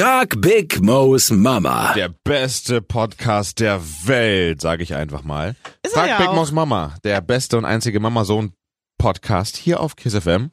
Frag 0.00 0.40
Big 0.40 0.80
Mo's 0.80 1.30
Mama. 1.30 1.92
Der 1.92 2.08
beste 2.08 2.80
Podcast 2.80 3.60
der 3.60 3.82
Welt, 4.06 4.62
sage 4.62 4.82
ich 4.82 4.94
einfach 4.94 5.24
mal. 5.24 5.56
Ist 5.82 5.94
er 5.94 5.98
Frag 6.00 6.08
ja 6.08 6.16
Big 6.16 6.28
auch. 6.28 6.36
Mo's 6.36 6.52
Mama, 6.52 6.94
der 7.04 7.20
beste 7.20 7.58
und 7.58 7.66
einzige 7.66 8.00
Mama-Sohn-Podcast 8.00 9.58
hier 9.58 9.78
auf 9.80 9.96
Kiss 9.96 10.14
FM. 10.14 10.52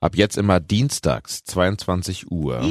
Ab 0.00 0.16
jetzt 0.16 0.38
immer 0.38 0.60
dienstags, 0.60 1.44
22 1.44 2.30
Uhr. 2.30 2.62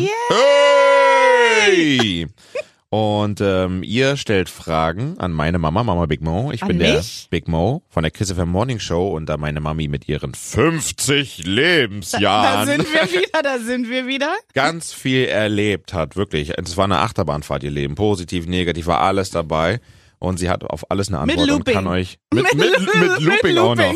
Hey! 1.60 2.28
Und 2.96 3.42
ähm, 3.42 3.84
ihr 3.84 4.16
stellt 4.16 4.48
Fragen 4.48 5.20
an 5.20 5.34
meine 5.34 5.60
Mama, 5.60 5.84
Mama 5.84 6.06
Big 6.06 6.22
Mo. 6.22 6.52
Ich 6.54 6.62
An 6.62 6.70
bin 6.70 6.80
der 6.80 6.96
mich? 6.96 7.28
Big 7.30 7.50
Mo 7.50 7.84
von 7.90 8.04
der 8.04 8.12
Kiss 8.12 8.32
FM 8.32 8.48
Morning 8.48 8.80
Show 8.80 9.10
und 9.10 9.26
da 9.26 9.36
meine 9.36 9.60
Mami 9.60 9.90
mit 9.90 10.08
ihren 10.08 10.34
50 10.34 11.42
Da 11.44 11.50
Lebensjahren 11.50 12.68
sind 12.68 12.88
wir 12.94 13.04
wieder, 13.12 13.44
da 13.44 13.60
sind 13.60 13.90
wir 13.90 14.08
wieder. 14.08 14.34
ganz 14.54 14.94
viel 14.94 15.26
erlebt 15.26 15.94
hat, 15.94 16.16
wirklich. 16.16 16.58
Es 16.58 16.78
war 16.78 16.86
eine 16.86 17.00
Achterbahnfahrt, 17.00 17.64
ihr 17.64 17.72
Leben. 17.72 17.96
Positiv, 17.96 18.48
negativ, 18.48 18.86
war 18.86 19.02
alles 19.02 19.30
dabei. 19.30 19.82
Und 20.20 20.38
sie 20.38 20.50
hat 20.50 20.64
auf 20.64 20.90
alles 20.90 21.10
eine 21.10 21.18
Mit 21.26 21.32
Antwort 21.38 21.50
und 21.50 21.58
Looping. 21.58 21.74
kann 21.74 21.88
euch 21.88 22.18
mit, 22.34 22.46
mit, 22.54 22.80
mit, 22.80 22.96
Mit 22.96 23.20
Looping 23.20 23.58
auch 23.58 23.76
noch. 23.76 23.94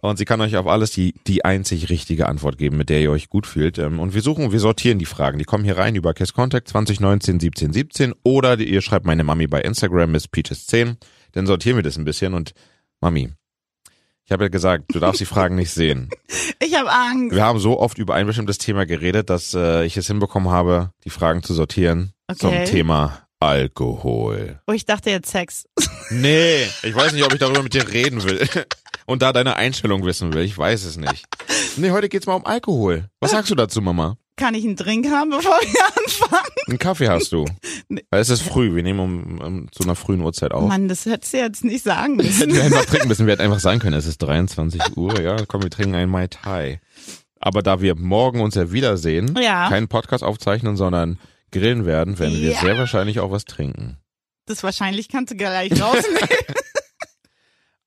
Und 0.00 0.16
sie 0.16 0.24
kann 0.24 0.40
euch 0.40 0.56
auf 0.56 0.66
alles 0.66 0.90
die, 0.92 1.14
die 1.26 1.44
einzig 1.44 1.88
richtige 1.90 2.28
Antwort 2.28 2.56
geben, 2.58 2.76
mit 2.76 2.88
der 2.88 3.00
ihr 3.00 3.10
euch 3.10 3.28
gut 3.28 3.46
fühlt. 3.46 3.78
Ähm, 3.78 3.98
Und 3.98 4.14
wir 4.14 4.22
suchen, 4.22 4.52
wir 4.52 4.60
sortieren 4.60 4.98
die 4.98 5.06
Fragen. 5.06 5.38
Die 5.38 5.44
kommen 5.44 5.64
hier 5.64 5.76
rein 5.78 5.96
über 5.96 6.14
Kiss 6.14 6.32
Contact 6.32 6.68
2019 6.68 7.40
17 7.40 7.72
17 7.72 8.14
oder 8.22 8.58
ihr 8.58 8.80
schreibt 8.80 9.06
meine 9.06 9.24
Mami 9.24 9.46
bei 9.46 9.60
Instagram 9.62 10.12
Miss 10.12 10.28
Peaches 10.28 10.66
10. 10.66 10.96
Dann 11.32 11.46
sortieren 11.46 11.76
wir 11.76 11.82
das 11.82 11.96
ein 11.98 12.04
bisschen 12.04 12.34
und 12.34 12.52
Mami, 13.00 13.32
ich 14.24 14.32
habe 14.32 14.44
ja 14.44 14.48
gesagt, 14.48 14.84
du 14.94 14.98
darfst 15.00 15.20
die 15.20 15.26
Fragen 15.26 15.54
nicht 15.56 15.70
sehen. 15.72 16.10
Ich 16.60 16.74
habe 16.74 16.90
Angst. 16.90 17.34
Wir 17.36 17.44
haben 17.44 17.60
so 17.60 17.78
oft 17.78 17.98
über 17.98 18.14
ein 18.14 18.26
bestimmtes 18.26 18.58
Thema 18.58 18.84
geredet, 18.84 19.30
dass 19.30 19.54
äh, 19.54 19.84
ich 19.84 19.96
es 19.96 20.08
hinbekommen 20.08 20.50
habe, 20.50 20.90
die 21.04 21.10
Fragen 21.10 21.42
zu 21.42 21.54
sortieren 21.54 22.12
zum 22.36 22.48
Okay. 22.50 22.64
Thema 22.64 23.28
Alkohol. 23.38 24.60
Oh, 24.66 24.72
ich 24.72 24.84
dachte 24.84 25.10
jetzt 25.10 25.30
Sex. 25.30 25.66
Nee, 26.10 26.64
ich 26.82 26.94
weiß 26.94 27.12
nicht, 27.12 27.24
ob 27.24 27.32
ich 27.32 27.38
darüber 27.38 27.62
mit 27.62 27.74
dir 27.74 27.88
reden 27.92 28.24
will. 28.24 28.46
Und 29.08 29.22
da 29.22 29.32
deine 29.32 29.56
Einstellung 29.56 30.04
wissen 30.04 30.34
will. 30.34 30.42
Ich 30.44 30.56
weiß 30.56 30.84
es 30.84 30.96
nicht. 30.96 31.24
Nee, 31.76 31.92
heute 31.92 32.08
geht's 32.08 32.26
mal 32.26 32.34
um 32.34 32.44
Alkohol. 32.44 33.08
Was 33.20 33.30
sagst 33.30 33.52
du 33.52 33.54
dazu, 33.54 33.80
Mama? 33.80 34.16
Kann 34.36 34.54
ich 34.54 34.64
einen 34.64 34.74
Drink 34.74 35.06
haben, 35.12 35.30
bevor 35.36 35.52
wir 35.60 35.84
anfangen? 35.96 36.50
Einen 36.66 36.78
Kaffee 36.80 37.08
hast 37.08 37.30
du. 37.30 37.44
Nee. 37.88 38.02
Weil 38.10 38.20
es 38.20 38.30
ist 38.30 38.42
früh. 38.42 38.74
Wir 38.74 38.82
nehmen 38.82 38.98
um, 38.98 39.38
um 39.40 39.72
zu 39.72 39.84
einer 39.84 39.94
frühen 39.94 40.20
Uhrzeit 40.22 40.50
auf. 40.52 40.66
Mann, 40.66 40.88
das 40.88 41.06
hättest 41.06 41.34
du 41.34 41.38
jetzt 41.38 41.62
nicht 41.62 41.84
sagen 41.84 42.18
Hätten 42.18 42.26
müssen. 42.26 42.52
wir 42.54 42.64
einfach 42.64 42.84
trinken 42.86 43.06
müssen. 43.06 43.26
Wir 43.26 43.32
hätten 43.34 43.42
einfach 43.42 43.60
sagen 43.60 43.78
können, 43.78 43.96
es 43.96 44.06
ist 44.06 44.18
23 44.18 44.96
Uhr. 44.96 45.20
Ja, 45.20 45.36
komm, 45.46 45.62
wir 45.62 45.70
trinken 45.70 45.94
einen 45.94 46.10
Mai 46.10 46.26
Tai. 46.26 46.80
Aber 47.38 47.62
da 47.62 47.80
wir 47.80 47.94
morgen 47.94 48.40
uns 48.40 48.56
ja 48.56 48.72
wiedersehen, 48.72 49.36
Ja. 49.40 49.68
keinen 49.68 49.86
Podcast 49.86 50.24
aufzeichnen, 50.24 50.76
sondern 50.76 51.20
grillen 51.52 51.86
werden, 51.86 52.18
werden 52.18 52.34
wir 52.40 52.52
Ja. 52.52 52.60
sehr 52.60 52.76
wahrscheinlich 52.76 53.20
auch 53.20 53.30
was 53.30 53.44
trinken. 53.44 53.98
Das 54.46 54.64
wahrscheinlich 54.64 55.08
kannst 55.08 55.32
du 55.32 55.36
gleich 55.36 55.70
rausnehmen. 55.80 56.28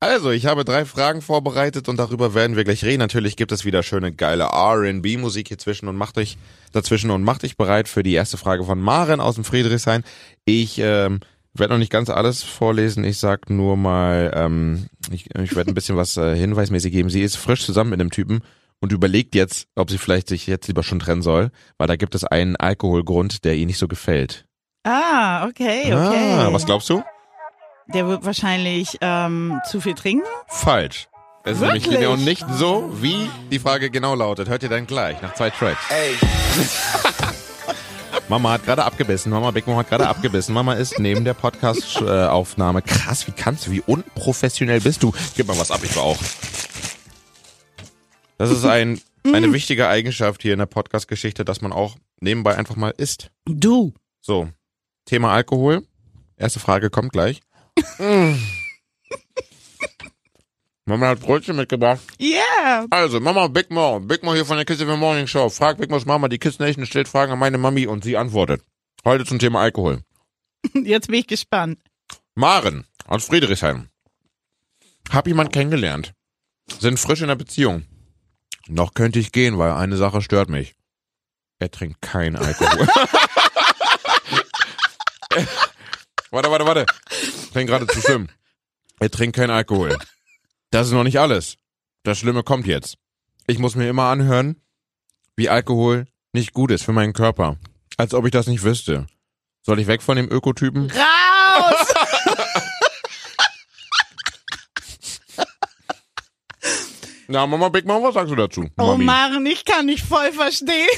Also, 0.04 0.32
ich 0.32 0.48
habe 0.48 0.66
drei 0.66 0.84
Fragen 0.86 1.22
vorbereitet 1.22 1.88
und 1.88 1.98
darüber 1.98 2.34
werden 2.34 2.56
wir 2.56 2.64
gleich 2.64 2.84
reden. 2.84 2.98
Natürlich 2.98 3.38
gibt 3.38 3.52
es 3.52 3.66
wieder 3.66 3.84
schöne 3.84 4.12
geile 4.12 4.46
R&B-Musik 4.46 5.50
hier 5.50 5.60
zwischen 5.60 5.88
und 5.88 5.96
macht 5.96 6.18
euch 6.18 6.40
dazwischen 6.72 7.12
und 7.12 7.22
macht 7.22 7.44
euch 7.44 7.56
bereit 7.56 7.88
für 7.88 8.02
die 8.02 8.14
erste 8.14 8.38
Frage 8.38 8.64
von 8.64 8.82
Maren 8.82 9.22
aus 9.22 9.36
dem 9.36 9.44
Friedrichshain. 9.44 10.04
Ich 10.44 10.80
ähm, 10.80 11.20
werde 11.54 11.76
noch 11.76 11.78
nicht 11.78 11.92
ganz 11.92 12.10
alles 12.10 12.42
vorlesen. 12.42 13.04
Ich 13.04 13.20
sag 13.20 13.52
nur 13.52 13.78
mal, 13.78 14.32
ähm, 14.34 14.88
ich, 15.12 15.30
ich 15.36 15.56
werde 15.56 15.70
ein 15.70 15.76
bisschen 15.76 15.98
was 15.98 16.18
äh, 16.18 16.36
hinweismäßig 16.36 16.92
geben. 16.92 17.12
Sie 17.12 17.22
ist 17.22 17.36
frisch 17.36 17.64
zusammen 17.64 17.92
mit 17.92 18.00
einem 18.00 18.10
Typen 18.10 18.42
und 18.80 18.92
überlegt 18.92 19.36
jetzt, 19.36 19.68
ob 19.76 19.92
sie 19.92 20.00
vielleicht 20.00 20.30
sich 20.30 20.48
jetzt 20.48 20.68
lieber 20.68 20.82
schon 20.82 21.00
trennen 21.00 21.22
soll, 21.22 21.52
weil 21.78 21.88
da 21.88 21.96
gibt 21.96 22.16
es 22.16 22.24
einen 22.24 22.56
Alkoholgrund, 22.56 23.44
der 23.46 23.56
ihr 23.56 23.68
nicht 23.68 23.78
so 23.78 23.88
gefällt. 23.88 24.46
ah, 24.84 25.46
okay, 25.46 25.94
okay. 25.94 26.34
Ah, 26.40 26.52
was 26.52 26.66
glaubst 26.66 26.90
du? 26.90 27.04
Der 27.94 28.08
wird 28.08 28.24
wahrscheinlich 28.26 28.98
ähm, 29.02 29.60
zu 29.70 29.82
viel 29.82 29.96
trinken. 29.96 30.26
Falsch. 30.48 31.08
Es 31.44 31.54
ist 31.54 31.62
nämlich 31.62 31.86
Wirklich? 31.86 32.02
genau 32.02 32.16
nicht 32.16 32.46
so, 32.54 32.90
wie 33.02 33.30
die 33.52 33.60
Frage 33.60 33.90
genau 33.90 34.14
lautet. 34.16 34.48
Hört 34.48 34.64
ihr 34.64 34.70
dann 34.70 34.86
gleich, 34.86 35.22
nach 35.22 35.34
zwei 35.34 35.50
Tracks. 35.50 35.82
Mama 38.30 38.52
hat 38.52 38.64
gerade 38.64 38.86
abgebissen. 38.86 39.32
Mama 39.32 39.52
Big 39.52 39.68
Mom 39.68 39.76
hat 39.78 39.90
gerade 39.90 40.08
abgebissen. 40.08 40.54
Mama 40.54 40.74
ist 40.76 41.00
neben 41.00 41.26
der 41.26 41.34
Podcast-Aufnahme. 41.34 42.82
Krass, 42.82 43.28
wie 43.28 43.32
kannst 43.32 43.68
du, 43.68 43.72
wie 43.72 43.82
unprofessionell 43.82 44.80
bist 44.80 45.04
du? 45.04 45.12
Gib 45.36 45.48
mal 45.48 45.58
was 45.58 45.72
ab, 45.72 45.82
ich 45.84 45.96
war 45.96 46.04
auch. 46.04 46.20
Das 48.38 48.52
ist 48.52 48.64
ein, 48.64 49.02
eine 49.26 49.52
wichtige 49.52 49.88
Eigenschaft 49.88 50.44
hier 50.44 50.54
in 50.54 50.60
der 50.60 50.66
Podcast-Geschichte, 50.66 51.44
dass 51.44 51.62
man 51.62 51.74
auch 51.74 51.98
nebenbei 52.22 52.56
einfach 52.56 52.76
mal 52.76 52.94
isst. 52.96 53.32
Du. 53.46 53.94
So, 54.22 54.48
Thema 55.06 55.34
Alkohol. 55.34 55.84
Erste 56.38 56.60
Frage 56.60 56.90
kommt 56.90 57.12
gleich. 57.12 57.42
Mm. 58.00 58.36
Mama 60.86 61.08
hat 61.08 61.20
Brötchen 61.20 61.56
mitgebracht. 61.56 62.02
Yeah. 62.20 62.88
Also, 62.90 63.20
Mama 63.20 63.48
Big 63.48 63.70
Mo, 63.70 64.00
Big 64.00 64.24
Mo 64.24 64.34
hier 64.34 64.46
von 64.46 64.58
der 64.58 64.66
Kiss 64.66 64.82
FM 64.82 65.00
Morning 65.00 65.28
Show. 65.28 65.50
Fragt 65.50 65.80
Big 65.80 65.90
Mo's 65.90 66.06
Mama, 66.06 66.28
die 66.28 66.40
Kiss 66.40 66.60
Nation 66.60 66.86
stellt 66.86 67.08
Fragen 67.08 67.32
an 67.32 67.40
meine 67.40 67.58
Mami 67.58 67.88
und 67.88 68.04
sie 68.04 68.18
antwortet. 68.18 68.64
Heute 69.06 69.26
zum 69.26 69.40
Thema 69.40 69.62
Alkohol. 69.62 70.02
Jetzt 70.74 71.08
bin 71.08 71.20
ich 71.20 71.28
gespannt. 71.28 71.80
Maren 72.36 72.86
aus 73.06 73.26
Friedrichshain. 73.26 73.90
Hab 75.10 75.28
jemand 75.28 75.54
kennengelernt. 75.54 76.14
Sind 76.80 77.00
frisch 77.00 77.22
in 77.22 77.28
der 77.28 77.36
Beziehung. 77.36 77.86
Noch 78.68 78.94
könnte 78.94 79.20
ich 79.20 79.32
gehen, 79.32 79.58
weil 79.58 79.72
eine 79.72 79.98
Sache 79.98 80.22
stört 80.22 80.50
mich. 80.50 80.76
Er 81.60 81.72
trinkt 81.72 82.02
keinen 82.02 82.36
Alkohol. 82.36 82.88
warte, 86.32 86.50
warte, 86.50 86.66
warte. 86.66 86.86
Klingt 87.52 87.70
gerade 87.70 87.88
zu 87.88 88.02
schlimm. 88.02 88.30
Er 89.00 89.12
trinkt 89.12 89.36
keinen 89.36 89.52
Alkohol. 89.52 89.98
Das 90.70 90.88
ist 90.88 90.94
noch 90.94 91.04
nicht 91.04 91.20
alles. 91.20 91.58
Das 92.04 92.18
Schlimme 92.20 92.44
kommt 92.44 92.66
jetzt. 92.66 92.98
Ich 93.48 93.60
muss 93.60 93.76
mir 93.76 93.90
immer 93.90 94.06
anhören, 94.06 94.62
wie 95.36 95.50
Alkohol 95.50 96.08
nicht 96.34 96.54
gut 96.54 96.72
ist 96.72 96.84
für 96.84 96.94
meinen 96.94 97.14
Körper. 97.14 97.58
Als 97.98 98.14
ob 98.14 98.26
ich 98.26 98.32
das 98.32 98.48
nicht 98.48 98.64
wüsste. 98.64 99.08
Soll 99.64 99.80
ich 99.80 99.88
weg 99.88 100.02
von 100.02 100.18
dem 100.18 100.32
Ökotypen? 100.32 100.90
Raus! 100.90 101.94
Na, 107.28 107.48
Mama 107.48 107.70
Big 107.70 107.86
Mom, 107.86 108.04
was 108.04 108.14
sagst 108.14 108.32
du 108.32 108.36
dazu? 108.36 108.70
Oh 108.78 108.88
Mami? 108.88 109.06
Maren, 109.06 109.46
ich 109.46 109.64
kann 109.64 109.88
dich 109.88 110.04
voll 110.04 110.34
verstehen. 110.34 110.90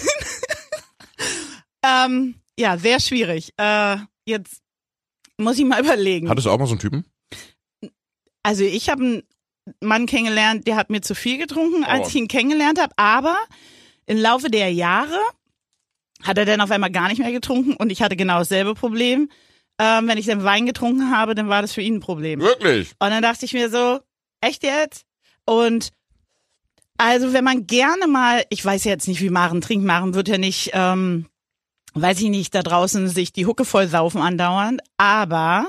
ähm, 1.85 2.41
ja, 2.57 2.77
sehr 2.77 2.99
schwierig. 2.99 3.53
Äh, 3.57 3.97
jetzt 4.25 4.62
muss 5.39 5.57
ich 5.57 5.65
mal 5.65 5.81
überlegen. 5.81 6.29
Hattest 6.29 6.47
du 6.47 6.51
auch 6.51 6.57
mal 6.59 6.65
so 6.67 6.73
einen 6.73 6.79
Typen? 6.79 7.05
Also 8.43 8.63
ich 8.63 8.89
habe 8.89 9.03
einen 9.03 9.23
Mann 9.81 10.05
kennengelernt, 10.05 10.67
der 10.67 10.75
hat 10.75 10.89
mir 10.89 11.01
zu 11.01 11.15
viel 11.15 11.37
getrunken, 11.37 11.83
als 11.83 12.05
Oh. 12.05 12.09
ich 12.09 12.15
ihn 12.15 12.27
kennengelernt 12.27 12.79
habe. 12.79 12.93
Aber 12.97 13.37
im 14.05 14.17
Laufe 14.17 14.49
der 14.49 14.71
Jahre 14.73 15.17
hat 16.21 16.37
er 16.37 16.45
dann 16.45 16.61
auf 16.61 16.71
einmal 16.71 16.91
gar 16.91 17.07
nicht 17.09 17.19
mehr 17.19 17.31
getrunken 17.31 17.73
und 17.73 17.91
ich 17.91 18.01
hatte 18.01 18.15
genau 18.15 18.39
dasselbe 18.39 18.73
Problem. 18.75 19.29
Ähm, 19.79 20.07
wenn 20.07 20.17
ich 20.17 20.25
dann 20.27 20.43
Wein 20.43 20.65
getrunken 20.65 21.09
habe, 21.11 21.33
dann 21.35 21.49
war 21.49 21.61
das 21.61 21.73
für 21.73 21.81
ihn 21.81 21.95
ein 21.95 21.99
Problem. 21.99 22.39
Wirklich? 22.39 22.91
Und 22.99 23.09
dann 23.09 23.23
dachte 23.23 23.45
ich 23.45 23.53
mir 23.53 23.69
so, 23.69 23.99
echt 24.41 24.63
jetzt? 24.63 25.05
Und 25.45 25.89
also 26.97 27.33
wenn 27.33 27.43
man 27.43 27.65
gerne 27.65 28.07
mal, 28.07 28.43
ich 28.49 28.63
weiß 28.63 28.83
jetzt 28.83 29.07
nicht, 29.07 29.19
wie 29.21 29.29
Maren 29.31 29.61
trinkt, 29.61 29.85
Maren 29.85 30.13
wird 30.13 30.27
ja 30.27 30.37
nicht, 30.37 30.69
ähm, 30.73 31.25
weiß 31.93 32.21
ich 32.21 32.29
nicht, 32.29 32.55
da 32.55 32.63
draußen 32.63 33.07
sich 33.07 33.33
die 33.33 33.45
Hucke 33.45 33.65
voll 33.65 33.87
saufen 33.87 34.21
andauernd, 34.21 34.81
aber 34.97 35.67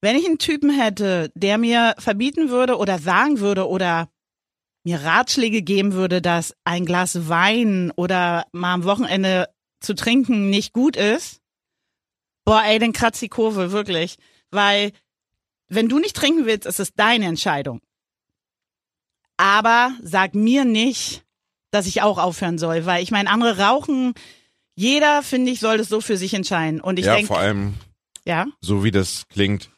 wenn 0.00 0.16
ich 0.16 0.26
einen 0.26 0.38
Typen 0.38 0.70
hätte, 0.70 1.32
der 1.34 1.58
mir 1.58 1.94
verbieten 1.98 2.50
würde 2.50 2.76
oder 2.76 2.98
sagen 2.98 3.40
würde 3.40 3.68
oder 3.68 4.08
mir 4.84 5.02
Ratschläge 5.02 5.62
geben 5.62 5.92
würde, 5.92 6.22
dass 6.22 6.54
ein 6.64 6.84
Glas 6.84 7.28
Wein 7.28 7.92
oder 7.96 8.46
mal 8.52 8.74
am 8.74 8.84
Wochenende 8.84 9.48
zu 9.80 9.94
trinken 9.94 10.50
nicht 10.50 10.72
gut 10.72 10.96
ist, 10.96 11.40
boah, 12.44 12.62
ey, 12.64 12.78
dann 12.78 12.92
kratzt 12.92 13.20
die 13.20 13.28
Kurve, 13.28 13.72
wirklich. 13.72 14.16
Weil 14.50 14.92
wenn 15.68 15.88
du 15.88 15.98
nicht 15.98 16.16
trinken 16.16 16.46
willst, 16.46 16.66
ist 16.66 16.80
es 16.80 16.94
deine 16.94 17.26
Entscheidung. 17.26 17.80
Aber 19.36 19.92
sag 20.02 20.34
mir 20.34 20.64
nicht, 20.64 21.24
dass 21.70 21.86
ich 21.86 22.02
auch 22.02 22.18
aufhören 22.18 22.58
soll, 22.58 22.86
weil 22.86 23.02
ich 23.02 23.10
meine, 23.10 23.30
andere 23.30 23.58
rauchen. 23.58 24.14
Jeder, 24.78 25.24
finde 25.24 25.50
ich, 25.50 25.58
soll 25.58 25.76
das 25.78 25.88
so 25.88 26.00
für 26.00 26.16
sich 26.16 26.34
entscheiden. 26.34 26.80
Und 26.80 27.00
ich 27.00 27.06
ja, 27.06 27.14
denke, 27.16 27.26
vor 27.26 27.40
allem, 27.40 27.74
ja, 28.24 28.46
so 28.60 28.84
wie 28.84 28.92
das 28.92 29.24
klingt, 29.28 29.70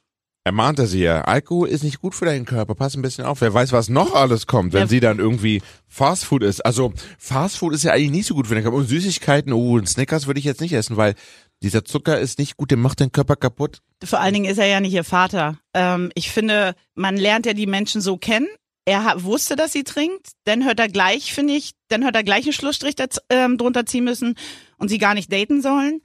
ermahnte 0.45 0.87
sie 0.87 1.01
ja, 1.01 1.23
Alkohol 1.23 1.69
ist 1.71 1.85
nicht 1.85 2.03
gut 2.03 2.15
für 2.15 2.27
deinen 2.27 2.45
Körper, 2.45 2.75
pass 2.75 2.97
ein 2.97 3.01
bisschen 3.01 3.25
auf. 3.25 3.41
Wer 3.41 3.55
weiß, 3.55 3.73
was 3.73 3.89
noch 3.89 4.15
alles 4.15 4.47
kommt, 4.47 4.75
wenn 4.75 4.83
Ja. 4.83 4.87
sie 4.89 5.01
dann 5.01 5.19
irgendwie 5.19 5.63
Fastfood 5.89 6.43
isst. 6.43 6.67
Also 6.67 6.93
Fastfood 7.19 7.73
ist 7.73 7.85
ja 7.85 7.93
eigentlich 7.93 8.11
nicht 8.11 8.27
so 8.27 8.35
gut 8.35 8.47
für 8.47 8.55
den 8.55 8.63
Körper. 8.63 8.77
Und 8.77 8.89
Süßigkeiten, 8.91 9.55
oh, 9.55 9.79
und 9.79 9.89
Snickers 9.89 10.27
würde 10.27 10.39
ich 10.39 10.45
jetzt 10.45 10.61
nicht 10.61 10.75
essen, 10.75 10.99
weil 10.99 11.15
dieser 11.63 11.83
Zucker 11.83 12.21
ist 12.21 12.39
nicht 12.39 12.59
gut, 12.59 12.71
der 12.71 12.77
macht 12.77 13.01
den 13.01 13.11
Körper 13.11 13.37
kaputt. 13.37 13.81
vor 14.05 14.21
allen 14.21 14.35
Dingen 14.35 14.51
ist 14.51 14.59
er 14.59 14.67
ja 14.67 14.81
nicht 14.81 14.93
ihr 14.93 15.05
Vater. 15.05 15.59
Ähm, 15.73 16.13
ich 16.15 16.31
finde, 16.31 16.75
man 16.95 17.17
lernt 17.17 17.47
ja 17.47 17.55
die 17.55 17.67
Menschen 17.67 18.03
so 18.03 18.19
kennen. 18.19 18.49
Er 18.85 19.23
wusste, 19.23 19.57
dass 19.57 19.73
sie 19.73 19.85
trinkt, 19.85 20.33
dann 20.45 20.65
hört 20.65 20.81
er 20.81 20.89
gleich, 20.89 21.33
finde 21.33 21.55
ich, 21.55 21.73
dann 21.89 22.03
hört 22.05 22.17
er 22.17 22.25
gleich 22.25 22.45
einen 22.45 22.53
Schlussstrich 22.53 22.97
ähm, 23.31 23.57
drunter 23.57 23.87
ziehen 23.87 24.05
müssen 24.05 24.37
und 24.81 24.89
sie 24.89 24.99
gar 24.99 25.15
nicht 25.15 25.33
daten 25.33 25.63
sollen. 25.63 26.03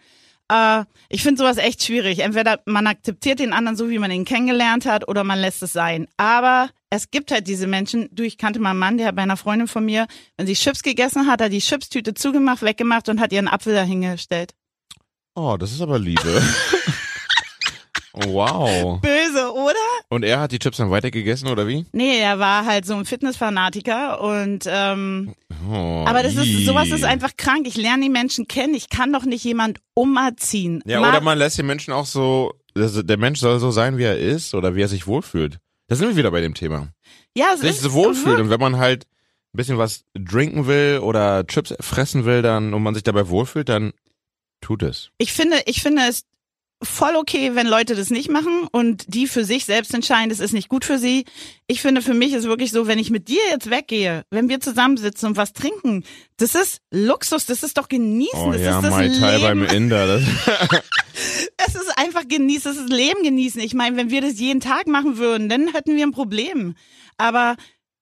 Äh, 0.51 0.83
ich 1.09 1.23
finde 1.23 1.39
sowas 1.39 1.57
echt 1.57 1.83
schwierig. 1.83 2.19
Entweder 2.19 2.61
man 2.65 2.85
akzeptiert 2.85 3.39
den 3.39 3.53
anderen 3.53 3.77
so, 3.77 3.89
wie 3.89 3.99
man 3.99 4.11
ihn 4.11 4.25
kennengelernt 4.25 4.85
hat, 4.85 5.07
oder 5.07 5.23
man 5.23 5.39
lässt 5.39 5.63
es 5.63 5.73
sein. 5.73 6.07
Aber 6.17 6.69
es 6.89 7.09
gibt 7.09 7.31
halt 7.31 7.47
diese 7.47 7.67
Menschen, 7.67 8.09
du, 8.11 8.23
ich 8.23 8.37
kannte 8.37 8.59
mal 8.59 8.71
einen 8.71 8.79
Mann, 8.79 8.97
der 8.97 9.11
bei 9.11 9.23
einer 9.23 9.37
Freundin 9.37 9.67
von 9.67 9.83
mir, 9.85 10.07
wenn 10.37 10.45
sie 10.45 10.53
Chips 10.53 10.83
gegessen 10.83 11.25
hat, 11.25 11.33
hat 11.33 11.41
er 11.41 11.49
die 11.49 11.59
Chipstüte 11.59 12.13
zugemacht, 12.13 12.61
weggemacht 12.61 13.09
und 13.09 13.19
hat 13.19 13.33
ihren 13.33 13.47
Apfel 13.47 13.73
dahingestellt. 13.73 14.53
Oh, 15.33 15.57
das 15.57 15.71
ist 15.71 15.81
aber 15.81 15.99
Liebe. 15.99 16.21
wow. 18.13 19.01
Böse, 19.01 19.51
oder? 19.53 19.94
Und 20.09 20.23
er 20.23 20.39
hat 20.39 20.51
die 20.51 20.59
Chips 20.59 20.77
dann 20.77 20.91
weitergegessen 20.91 21.47
oder 21.49 21.67
wie? 21.67 21.85
Nee, 21.91 22.19
er 22.19 22.37
war 22.39 22.65
halt 22.65 22.85
so 22.85 22.93
ein 22.95 23.05
Fitnessfanatiker 23.05 24.21
und 24.21 24.65
ähm, 24.67 25.33
Oh, 25.69 26.03
aber 26.07 26.21
das 26.21 26.35
ist 26.35 26.65
sowas 26.65 26.89
ist 26.89 27.03
einfach 27.03 27.35
krank. 27.37 27.67
Ich 27.67 27.75
lerne 27.75 28.03
die 28.03 28.09
Menschen 28.09 28.47
kennen. 28.47 28.75
Ich 28.75 28.89
kann 28.89 29.11
doch 29.11 29.23
nicht 29.25 29.43
jemand 29.43 29.79
umerziehen. 29.95 30.83
Ja, 30.85 30.99
Mal- 30.99 31.09
oder 31.09 31.21
man 31.21 31.37
lässt 31.37 31.57
den 31.57 31.65
Menschen 31.65 31.91
auch 31.93 32.05
so, 32.05 32.53
also 32.75 33.01
der 33.01 33.17
Mensch 33.17 33.39
soll 33.39 33.59
so 33.59 33.71
sein, 33.71 33.97
wie 33.97 34.03
er 34.03 34.17
ist 34.19 34.53
oder 34.53 34.75
wie 34.75 34.81
er 34.83 34.87
sich 34.87 35.07
wohlfühlt. 35.07 35.57
Da 35.87 35.95
sind 35.95 36.07
wir 36.09 36.15
wieder 36.17 36.31
bei 36.31 36.41
dem 36.41 36.53
Thema. 36.53 36.89
ja, 37.35 37.47
es 37.55 37.61
Sich 37.61 37.71
ist 37.71 37.81
so 37.81 37.93
wohlfühlt 37.93 38.39
und 38.39 38.49
wenn 38.49 38.59
man 38.59 38.77
halt 38.77 39.05
ein 39.53 39.57
bisschen 39.57 39.77
was 39.77 40.03
trinken 40.29 40.67
will 40.67 40.99
oder 41.01 41.45
Chips 41.47 41.73
fressen 41.79 42.25
will, 42.25 42.41
dann 42.41 42.73
und 42.73 42.83
man 42.83 42.93
sich 42.93 43.03
dabei 43.03 43.27
wohlfühlt, 43.29 43.69
dann 43.69 43.93
tut 44.61 44.83
es. 44.83 45.09
Ich 45.17 45.31
finde, 45.33 45.57
ich 45.65 45.81
finde 45.81 46.03
es 46.09 46.23
voll 46.85 47.15
okay, 47.15 47.55
wenn 47.55 47.67
Leute 47.67 47.95
das 47.95 48.09
nicht 48.09 48.29
machen 48.29 48.67
und 48.71 49.05
die 49.07 49.27
für 49.27 49.43
sich 49.43 49.65
selbst 49.65 49.93
entscheiden, 49.93 50.29
das 50.29 50.39
ist 50.39 50.53
nicht 50.53 50.69
gut 50.69 50.85
für 50.85 50.97
sie. 50.97 51.25
Ich 51.67 51.81
finde, 51.81 52.01
für 52.01 52.13
mich 52.13 52.33
ist 52.33 52.45
wirklich 52.45 52.71
so, 52.71 52.87
wenn 52.87 52.99
ich 52.99 53.09
mit 53.09 53.27
dir 53.27 53.41
jetzt 53.49 53.69
weggehe, 53.69 54.23
wenn 54.29 54.49
wir 54.49 54.59
zusammensitzen 54.59 55.29
und 55.29 55.37
was 55.37 55.53
trinken, 55.53 56.03
das 56.37 56.55
ist 56.55 56.81
Luxus, 56.91 57.45
das 57.45 57.63
ist 57.63 57.77
doch 57.77 57.87
genießen, 57.87 58.39
Oh 58.39 58.51
das 58.51 58.61
ja, 58.61 58.77
ist 58.77 58.85
das 58.85 58.91
Mai 58.91 59.09
Tai 59.09 59.39
beim. 59.39 59.65
Inder. 59.65 60.07
Das, 60.07 60.23
Es 61.57 61.75
ist 61.75 61.91
einfach 61.97 62.27
genießen, 62.27 62.71
es 62.71 62.77
ist 62.77 62.89
Leben 62.89 63.23
genießen. 63.23 63.61
Ich 63.61 63.73
meine, 63.73 63.95
wenn 63.97 64.09
wir 64.09 64.21
das 64.21 64.39
jeden 64.39 64.59
Tag 64.59 64.87
machen 64.87 65.17
würden, 65.17 65.49
dann 65.49 65.73
hätten 65.73 65.95
wir 65.95 66.05
ein 66.05 66.11
Problem. 66.11 66.75
Aber 67.17 67.55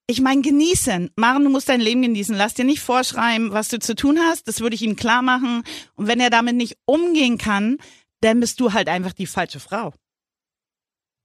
ich 0.06 0.20
meine, 0.20 0.42
genießen. 0.42 1.10
Maren, 1.16 1.44
du 1.44 1.50
musst 1.50 1.68
dein 1.68 1.80
Leben 1.80 2.02
genießen. 2.02 2.36
Lass 2.36 2.54
dir 2.54 2.64
nicht 2.64 2.80
vorschreiben, 2.80 3.52
was 3.52 3.68
du 3.68 3.78
zu 3.78 3.94
tun 3.94 4.18
hast. 4.18 4.48
Das 4.48 4.60
würde 4.60 4.74
ich 4.74 4.82
ihm 4.82 4.96
klar 4.96 5.22
machen. 5.22 5.62
Und 5.94 6.08
wenn 6.08 6.20
er 6.20 6.30
damit 6.30 6.56
nicht 6.56 6.76
umgehen 6.84 7.38
kann, 7.38 7.78
dann 8.24 8.40
bist 8.40 8.58
du 8.60 8.72
halt 8.72 8.88
einfach 8.88 9.12
die 9.12 9.26
falsche 9.26 9.60
Frau. 9.60 9.92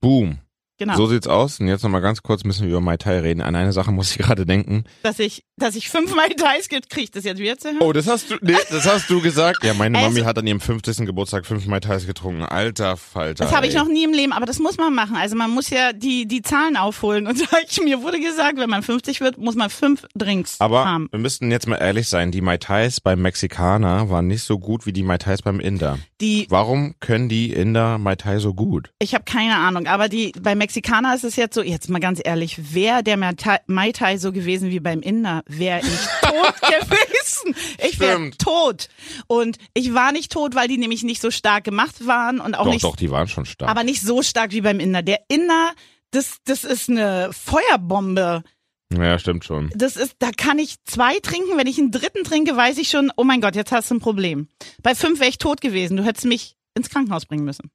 boom. 0.01 0.39
Genau. 0.79 0.95
So 0.95 1.05
sieht's 1.07 1.27
aus. 1.27 1.59
Und 1.59 1.67
jetzt 1.67 1.83
nochmal 1.83 2.01
ganz 2.01 2.23
kurz 2.23 2.43
müssen 2.43 2.63
wir 2.63 2.69
über 2.69 2.81
Mai 2.81 2.97
Tai 2.97 3.19
reden. 3.19 3.41
An 3.41 3.55
eine 3.55 3.73
Sache 3.73 3.91
muss 3.91 4.11
ich 4.11 4.17
gerade 4.25 4.45
denken. 4.45 4.85
dass 5.03 5.19
ich, 5.19 5.43
dass 5.57 5.75
ich 5.75 5.89
fünfmal 5.89 6.29
Details 6.29 6.69
kriege, 6.69 6.87
krieg 6.89 7.03
ich 7.03 7.11
das 7.11 7.25
jetzt 7.25 7.39
wieder 7.39 7.57
zu 7.57 7.67
hören? 7.69 7.77
Oh, 7.81 7.91
das 7.93 8.07
hast 8.07 8.31
du, 8.31 8.35
nee, 8.41 8.55
das 8.71 8.87
hast 8.87 9.09
du 9.09 9.21
gesagt. 9.21 9.63
Ja, 9.63 9.73
meine 9.73 9.97
Also- 9.99 10.09
Mami 10.09 10.21
hat 10.21 10.37
an 10.37 10.47
ihrem 10.47 10.59
50. 10.61 11.05
Geburtstag 11.05 11.45
fünf 11.45 11.65
Mai 11.67 11.79
Tais 11.81 12.07
getrunken. 12.07 12.43
Alter 12.43 12.95
Falter. 12.97 13.43
Das 13.43 13.53
habe 13.53 13.67
ich 13.67 13.75
noch 13.75 13.87
nie 13.87 14.05
im 14.05 14.13
Leben, 14.13 14.31
aber 14.33 14.45
das 14.45 14.59
muss 14.59 14.77
man 14.77 14.95
machen. 14.95 15.15
Also 15.17 15.35
man 15.35 15.51
muss 15.51 15.69
ja 15.69 15.91
die, 15.93 16.25
die 16.27 16.41
Zahlen 16.41 16.77
aufholen. 16.77 17.27
Und 17.27 17.41
ich, 17.69 17.81
mir 17.83 18.01
wurde 18.01 18.19
gesagt, 18.19 18.57
wenn 18.57 18.69
man 18.69 18.81
50 18.81 19.19
wird, 19.21 19.37
muss 19.37 19.55
man 19.55 19.69
fünf 19.69 20.05
Drinks 20.15 20.55
Aber 20.59 20.85
haben. 20.85 21.07
wir 21.11 21.19
müssten 21.19 21.51
jetzt 21.51 21.67
mal 21.67 21.75
ehrlich 21.75 22.07
sein, 22.07 22.31
die 22.31 22.41
Mai 22.41 22.57
Tais 22.57 23.01
beim 23.01 23.21
Mexikaner 23.21 24.09
waren 24.09 24.27
nicht 24.27 24.43
so 24.43 24.57
gut 24.59 24.85
wie 24.85 24.93
die 24.93 25.03
Mai 25.03 25.17
Tais 25.17 25.41
beim 25.41 25.59
Inder. 25.59 25.99
Die, 26.21 26.45
Warum 26.49 26.95
können 27.01 27.27
die 27.27 27.51
Inder 27.51 27.97
Mai 27.97 28.15
Tai 28.15 28.39
so 28.39 28.53
gut? 28.53 28.91
ich 28.99 29.13
habe 29.13 29.23
keine 29.25 29.55
Ahnung, 29.57 29.87
aber 29.87 30.07
die 30.07 30.31
bei 30.41 30.55
Mexikaner 30.55 30.68
ist 30.75 31.23
es 31.23 31.35
jetzt 31.35 31.55
so, 31.55 31.61
jetzt 31.61 31.89
mal 31.89 31.99
ganz 31.99 32.21
ehrlich, 32.23 32.73
wäre 32.73 33.03
der 33.03 33.17
Mai 33.17 33.91
Tai- 33.91 34.17
so 34.17 34.31
gewesen 34.31 34.69
wie 34.69 34.79
beim 34.79 35.01
Inder, 35.01 35.43
wäre 35.47 35.79
ich 35.79 36.07
tot 36.21 36.61
gewesen. 36.61 37.55
Ich 37.87 37.99
wäre 37.99 38.31
tot. 38.37 38.89
Und 39.27 39.57
ich 39.73 39.93
war 39.93 40.11
nicht 40.11 40.31
tot, 40.31 40.55
weil 40.55 40.67
die 40.67 40.77
nämlich 40.77 41.03
nicht 41.03 41.21
so 41.21 41.31
stark 41.31 41.63
gemacht 41.63 42.05
waren 42.07 42.39
und 42.39 42.55
auch 42.55 42.65
doch, 42.65 42.71
nicht 42.73 42.83
doch, 42.83 42.95
die 42.95 43.11
waren 43.11 43.27
schon 43.27 43.45
stark. 43.45 43.69
aber 43.69 43.83
nicht 43.83 44.01
so 44.01 44.21
stark 44.21 44.51
wie 44.51 44.61
beim 44.61 44.79
Inder. 44.79 45.01
Der 45.01 45.19
Inder, 45.27 45.71
das, 46.11 46.37
das 46.45 46.63
ist 46.63 46.89
eine 46.89 47.29
Feuerbombe. 47.33 48.43
ja, 48.91 49.19
stimmt 49.19 49.45
schon. 49.45 49.69
Das 49.75 49.95
ist, 49.95 50.15
da 50.19 50.31
kann 50.31 50.59
ich 50.59 50.75
zwei 50.85 51.19
trinken. 51.19 51.57
Wenn 51.57 51.67
ich 51.67 51.77
einen 51.79 51.91
dritten 51.91 52.23
trinke, 52.23 52.55
weiß 52.55 52.77
ich 52.77 52.89
schon, 52.89 53.11
oh 53.17 53.23
mein 53.23 53.41
Gott, 53.41 53.55
jetzt 53.55 53.71
hast 53.71 53.91
du 53.91 53.95
ein 53.95 53.99
Problem. 53.99 54.47
Bei 54.81 54.95
fünf 54.95 55.19
wäre 55.19 55.29
ich 55.29 55.37
tot 55.37 55.61
gewesen. 55.61 55.97
Du 55.97 56.03
hättest 56.03 56.25
mich 56.25 56.55
ins 56.75 56.89
Krankenhaus 56.89 57.25
bringen 57.25 57.45
müssen. 57.45 57.69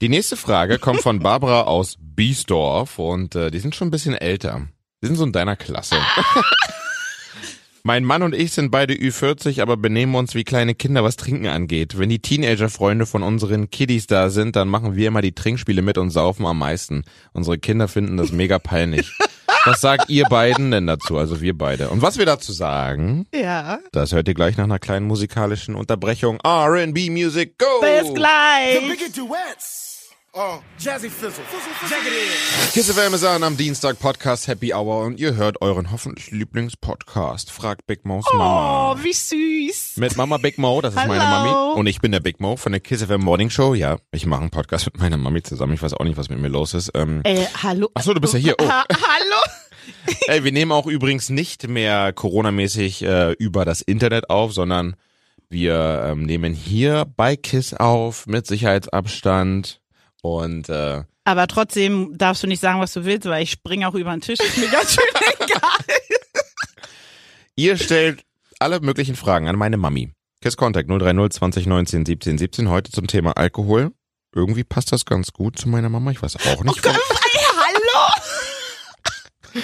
Die 0.00 0.08
nächste 0.08 0.36
Frage 0.38 0.78
kommt 0.78 1.02
von 1.02 1.18
Barbara 1.18 1.62
aus 1.64 1.96
Biesdorf 2.00 2.98
und 2.98 3.34
äh, 3.34 3.50
die 3.50 3.58
sind 3.58 3.74
schon 3.74 3.88
ein 3.88 3.90
bisschen 3.90 4.14
älter. 4.14 4.66
Die 5.02 5.06
sind 5.08 5.16
so 5.16 5.24
in 5.24 5.32
deiner 5.32 5.56
Klasse. 5.56 5.96
Mein 7.82 8.04
Mann 8.04 8.22
und 8.22 8.34
ich 8.34 8.52
sind 8.52 8.70
beide 8.70 8.94
Ü40, 8.94 9.60
aber 9.60 9.76
benehmen 9.76 10.14
uns 10.14 10.34
wie 10.34 10.44
kleine 10.44 10.74
Kinder, 10.74 11.04
was 11.04 11.16
Trinken 11.16 11.48
angeht. 11.48 11.98
Wenn 11.98 12.08
die 12.08 12.20
Teenager-Freunde 12.20 13.04
von 13.04 13.22
unseren 13.22 13.70
Kiddies 13.70 14.06
da 14.06 14.30
sind, 14.30 14.56
dann 14.56 14.68
machen 14.68 14.96
wir 14.96 15.08
immer 15.08 15.20
die 15.22 15.34
Trinkspiele 15.34 15.82
mit 15.82 15.98
und 15.98 16.10
saufen 16.10 16.46
am 16.46 16.58
meisten. 16.58 17.04
Unsere 17.32 17.58
Kinder 17.58 17.86
finden 17.88 18.16
das 18.16 18.32
mega 18.32 18.58
peinlich. 18.58 19.12
Was 19.66 19.82
sagt 19.82 20.08
ihr 20.08 20.24
beiden 20.24 20.70
denn 20.70 20.86
dazu? 20.86 21.18
Also 21.18 21.42
wir 21.42 21.56
beide. 21.56 21.90
Und 21.90 22.00
was 22.00 22.16
wir 22.16 22.24
dazu 22.24 22.50
sagen, 22.50 23.26
Ja. 23.34 23.78
das 23.92 24.12
hört 24.12 24.26
ihr 24.28 24.32
gleich 24.32 24.56
nach 24.56 24.64
einer 24.64 24.78
kleinen 24.78 25.06
musikalischen 25.06 25.74
Unterbrechung. 25.74 26.38
R&B 26.42 27.10
Music, 27.10 27.58
go! 27.58 27.66
Bis 27.82 28.14
gleich. 28.14 28.88
Biggie 28.88 29.12
Duets. 29.12 29.89
Oh, 30.32 30.60
Jazzy 30.78 31.10
Fizzle. 31.10 31.42
Kiss 32.72 32.88
FM 32.92 33.14
ist 33.14 33.24
an 33.24 33.42
am 33.42 33.56
Dienstag 33.56 33.98
Podcast 33.98 34.46
Happy 34.46 34.72
Hour 34.72 35.04
und 35.04 35.18
ihr 35.18 35.34
hört 35.34 35.60
euren 35.60 35.90
hoffentlich 35.90 36.30
Lieblingspodcast. 36.30 37.50
Fragt 37.50 37.88
Big 37.88 38.04
Mo's 38.04 38.24
Mama. 38.32 38.92
Oh, 38.92 38.96
wie 39.02 39.12
süß. 39.12 39.96
Mit 39.96 40.16
Mama 40.16 40.36
Big 40.36 40.56
Mo, 40.56 40.80
das 40.82 40.94
ist 40.94 41.04
meine. 41.04 41.18
Mami. 41.18 41.78
Und 41.80 41.88
ich 41.88 42.00
bin 42.00 42.12
der 42.12 42.20
Big 42.20 42.38
Mo 42.38 42.54
von 42.54 42.70
der 42.70 42.80
Kiss 42.80 43.02
FM 43.02 43.22
Morning 43.22 43.50
Show. 43.50 43.74
Ja, 43.74 43.98
ich 44.12 44.24
mache 44.24 44.42
einen 44.42 44.50
Podcast 44.50 44.86
mit 44.86 44.98
meiner 45.00 45.16
Mami 45.16 45.42
zusammen. 45.42 45.72
Ich 45.72 45.82
weiß 45.82 45.94
auch 45.94 46.04
nicht, 46.04 46.16
was 46.16 46.28
mit 46.28 46.38
mir 46.38 46.46
los 46.46 46.74
ist. 46.74 46.92
Ähm, 46.94 47.22
Äh, 47.24 47.46
hallo. 47.60 47.88
Ach 47.94 48.02
so, 48.02 48.14
du 48.14 48.20
bist 48.20 48.34
ja 48.34 48.38
hier. 48.38 48.54
Oh. 48.60 48.68
Ha 48.68 48.84
hallo. 48.88 50.16
ey, 50.28 50.44
wir 50.44 50.52
nehmen 50.52 50.70
auch 50.70 50.86
übrigens 50.86 51.28
nicht 51.30 51.66
mehr 51.66 52.12
Corona-mäßig 52.12 53.02
äh, 53.02 53.32
über 53.32 53.64
das 53.64 53.80
Internet 53.80 54.30
auf, 54.30 54.52
sondern 54.52 54.94
wir 55.48 56.04
ähm, 56.06 56.22
nehmen 56.22 56.54
hier 56.54 57.04
bei 57.16 57.34
Kiss 57.34 57.74
auf 57.74 58.28
mit 58.28 58.46
Sicherheitsabstand. 58.46 59.79
Und 60.22 60.68
äh, 60.68 61.02
Aber 61.24 61.46
trotzdem 61.46 62.16
darfst 62.18 62.42
du 62.42 62.46
nicht 62.46 62.60
sagen, 62.60 62.80
was 62.80 62.92
du 62.92 63.04
willst, 63.04 63.28
weil 63.28 63.42
ich 63.42 63.50
springe 63.50 63.88
auch 63.88 63.94
über 63.94 64.10
den 64.12 64.20
Tisch. 64.20 64.40
Ist 64.40 64.58
mir 64.58 64.68
ganz 64.68 64.94
schön 64.94 65.04
egal. 65.40 65.60
Ihr 67.56 67.76
stellt 67.76 68.22
alle 68.58 68.80
möglichen 68.80 69.16
Fragen 69.16 69.48
an 69.48 69.56
meine 69.56 69.76
Mami. 69.76 70.12
Kiss 70.42 70.56
Contact 70.56 70.88
030 70.88 71.32
2019 71.38 72.06
17 72.06 72.38
17 72.38 72.68
heute 72.70 72.90
zum 72.90 73.06
Thema 73.06 73.36
Alkohol. 73.36 73.92
Irgendwie 74.34 74.64
passt 74.64 74.92
das 74.92 75.04
ganz 75.04 75.32
gut 75.32 75.58
zu 75.58 75.68
meiner 75.68 75.88
Mama. 75.88 76.10
Ich 76.12 76.22
weiß 76.22 76.36
auch 76.36 76.64
nicht. 76.64 76.84
warum. 76.84 76.98
Ey, 76.98 77.44
hallo. 77.56 79.62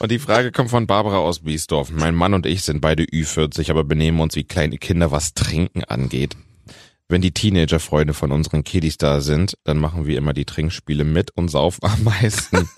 Und 0.00 0.10
die 0.10 0.18
Frage 0.18 0.52
kommt 0.52 0.70
von 0.70 0.86
Barbara 0.86 1.18
aus 1.18 1.40
Biesdorf. 1.40 1.90
Mein 1.90 2.14
Mann 2.14 2.34
und 2.34 2.44
ich 2.44 2.62
sind 2.62 2.80
beide 2.80 3.04
Ü40, 3.04 3.70
aber 3.70 3.84
benehmen 3.84 4.20
uns 4.20 4.34
wie 4.34 4.44
kleine 4.44 4.76
Kinder, 4.78 5.10
was 5.12 5.34
Trinken 5.34 5.84
angeht. 5.84 6.36
Wenn 7.08 7.20
die 7.20 7.32
Teenager-Freunde 7.32 8.14
von 8.14 8.32
unseren 8.32 8.64
Kiddies 8.64 8.96
da 8.96 9.20
sind, 9.20 9.56
dann 9.64 9.78
machen 9.78 10.06
wir 10.06 10.16
immer 10.16 10.32
die 10.32 10.46
Trinkspiele 10.46 11.04
mit 11.04 11.30
und 11.36 11.48
saufen 11.48 11.84
am 11.84 12.02
meisten. 12.04 12.68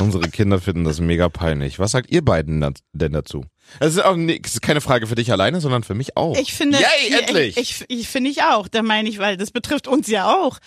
Unsere 0.00 0.28
Kinder 0.30 0.60
finden 0.60 0.84
das 0.84 1.00
mega 1.00 1.28
peinlich. 1.28 1.78
Was 1.78 1.90
sagt 1.92 2.10
ihr 2.10 2.24
beiden 2.24 2.60
denn 2.92 3.12
dazu? 3.12 3.44
Es 3.80 3.94
ist 3.94 4.04
auch 4.04 4.14
ni- 4.16 4.40
es 4.44 4.52
ist 4.54 4.62
keine 4.62 4.80
Frage 4.80 5.06
für 5.08 5.14
dich 5.16 5.32
alleine, 5.32 5.60
sondern 5.60 5.82
für 5.82 5.94
mich 5.94 6.16
auch. 6.16 6.36
Ich 6.36 6.52
finde, 6.54 6.78
Yay, 6.78 7.18
endlich! 7.20 7.56
Ich, 7.56 7.80
ich, 7.88 8.00
ich 8.00 8.08
finde 8.08 8.30
ich 8.30 8.42
auch. 8.42 8.68
Da 8.68 8.82
meine 8.82 9.08
ich, 9.08 9.18
weil 9.18 9.36
das 9.36 9.50
betrifft 9.50 9.88
uns 9.88 10.06
ja 10.06 10.32
auch. 10.32 10.58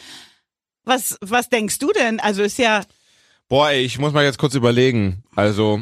Was, 0.83 1.17
was 1.21 1.49
denkst 1.49 1.79
du 1.79 1.91
denn? 1.93 2.19
Also 2.19 2.41
ist 2.41 2.57
ja, 2.57 2.83
Boah, 3.47 3.69
ey, 3.69 3.81
ich 3.83 3.97
muss 3.99 4.13
mal 4.13 4.23
jetzt 4.25 4.37
kurz 4.39 4.53
überlegen. 4.55 5.23
Also 5.35 5.81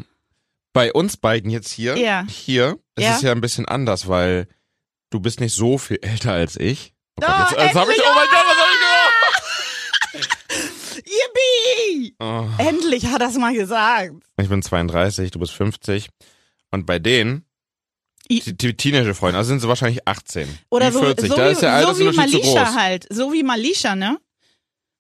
bei 0.74 0.93
uns 0.93 1.17
beiden 1.17 1.50
jetzt 1.50 1.71
hier, 1.71 1.97
Ja. 1.97 2.25
hier, 2.29 2.77
ist 2.95 3.03
Ja. 3.03 3.15
es 3.15 3.21
ja 3.24 3.31
ein 3.31 3.41
bisschen 3.41 3.65
anders, 3.65 4.07
weil 4.07 4.47
du 5.09 5.19
bist 5.19 5.39
nicht 5.39 5.53
so 5.55 5.77
viel 5.77 5.97
älter 6.01 6.33
als 6.33 6.55
ich. 6.57 6.93
Oh 7.19 7.25
Oh, 7.25 7.39
jetzt, 7.50 7.51
jetzt 7.62 7.75
hab 7.75 7.89
ich, 7.89 8.00
oh 8.00 8.13
mein 8.15 8.27
Gott, 8.29 8.45
was 8.47 8.57
hab 8.57 8.67
yippie! 11.05 12.07
ich 12.07 12.17
gemacht? 12.17 12.59
Endlich 12.59 13.05
hat 13.07 13.21
er 13.21 13.29
es 13.29 13.38
mal 13.38 13.53
gesagt. 13.53 14.12
Oh, 14.38 14.41
ich 14.41 14.50
bin 14.50 14.62
32, 14.62 15.31
du 15.31 15.39
bist 15.39 15.53
50. 15.53 16.09
Und 16.71 16.86
bei 16.86 17.00
denen, 17.00 17.45
die, 18.29 18.41
Teenager-Freunde, 18.75 19.38
also 19.38 19.47
sind 19.50 19.62
sie 19.62 19.67
wahrscheinlich 19.67 20.07
18. 20.07 20.47
Oder 20.69 20.91
so, 20.91 21.00
40, 21.00 21.29
so, 21.29 21.36
da 21.36 21.47
wie, 21.47 21.51
ist 21.53 21.62
der 21.62 21.69
so 21.71 22.00
wie 22.00 22.07
Altersunterschied 22.07 22.31
zu 22.31 22.38
Malisha 22.50 22.63
groß. 22.65 22.75
halt. 22.75 23.07
So 23.12 23.33
wie 23.33 23.43
Malisha, 23.43 23.95
ne? 23.95 24.19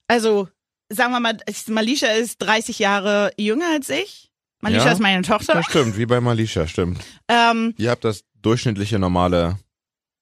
Also, 0.07 0.47
sagen 0.89 1.11
wir 1.11 1.19
mal, 1.19 1.37
Malisha 1.67 2.07
ist 2.07 2.37
30 2.41 2.79
Jahre 2.79 3.31
jünger 3.37 3.67
als 3.73 3.89
ich. 3.89 4.31
Malisha 4.61 4.85
Ja. 4.85 4.91
ist 4.93 4.99
meine 5.01 5.21
Tochter. 5.23 5.55
Ja, 5.55 5.63
stimmt, 5.63 5.97
wie 5.97 6.05
bei 6.05 6.19
Malisha, 6.21 6.67
stimmt. 6.67 6.99
Ähm, 7.27 7.75
Ihr 7.77 7.91
habt 7.91 8.05
das 8.05 8.23
durchschnittliche 8.41 8.97
normale 8.97 9.59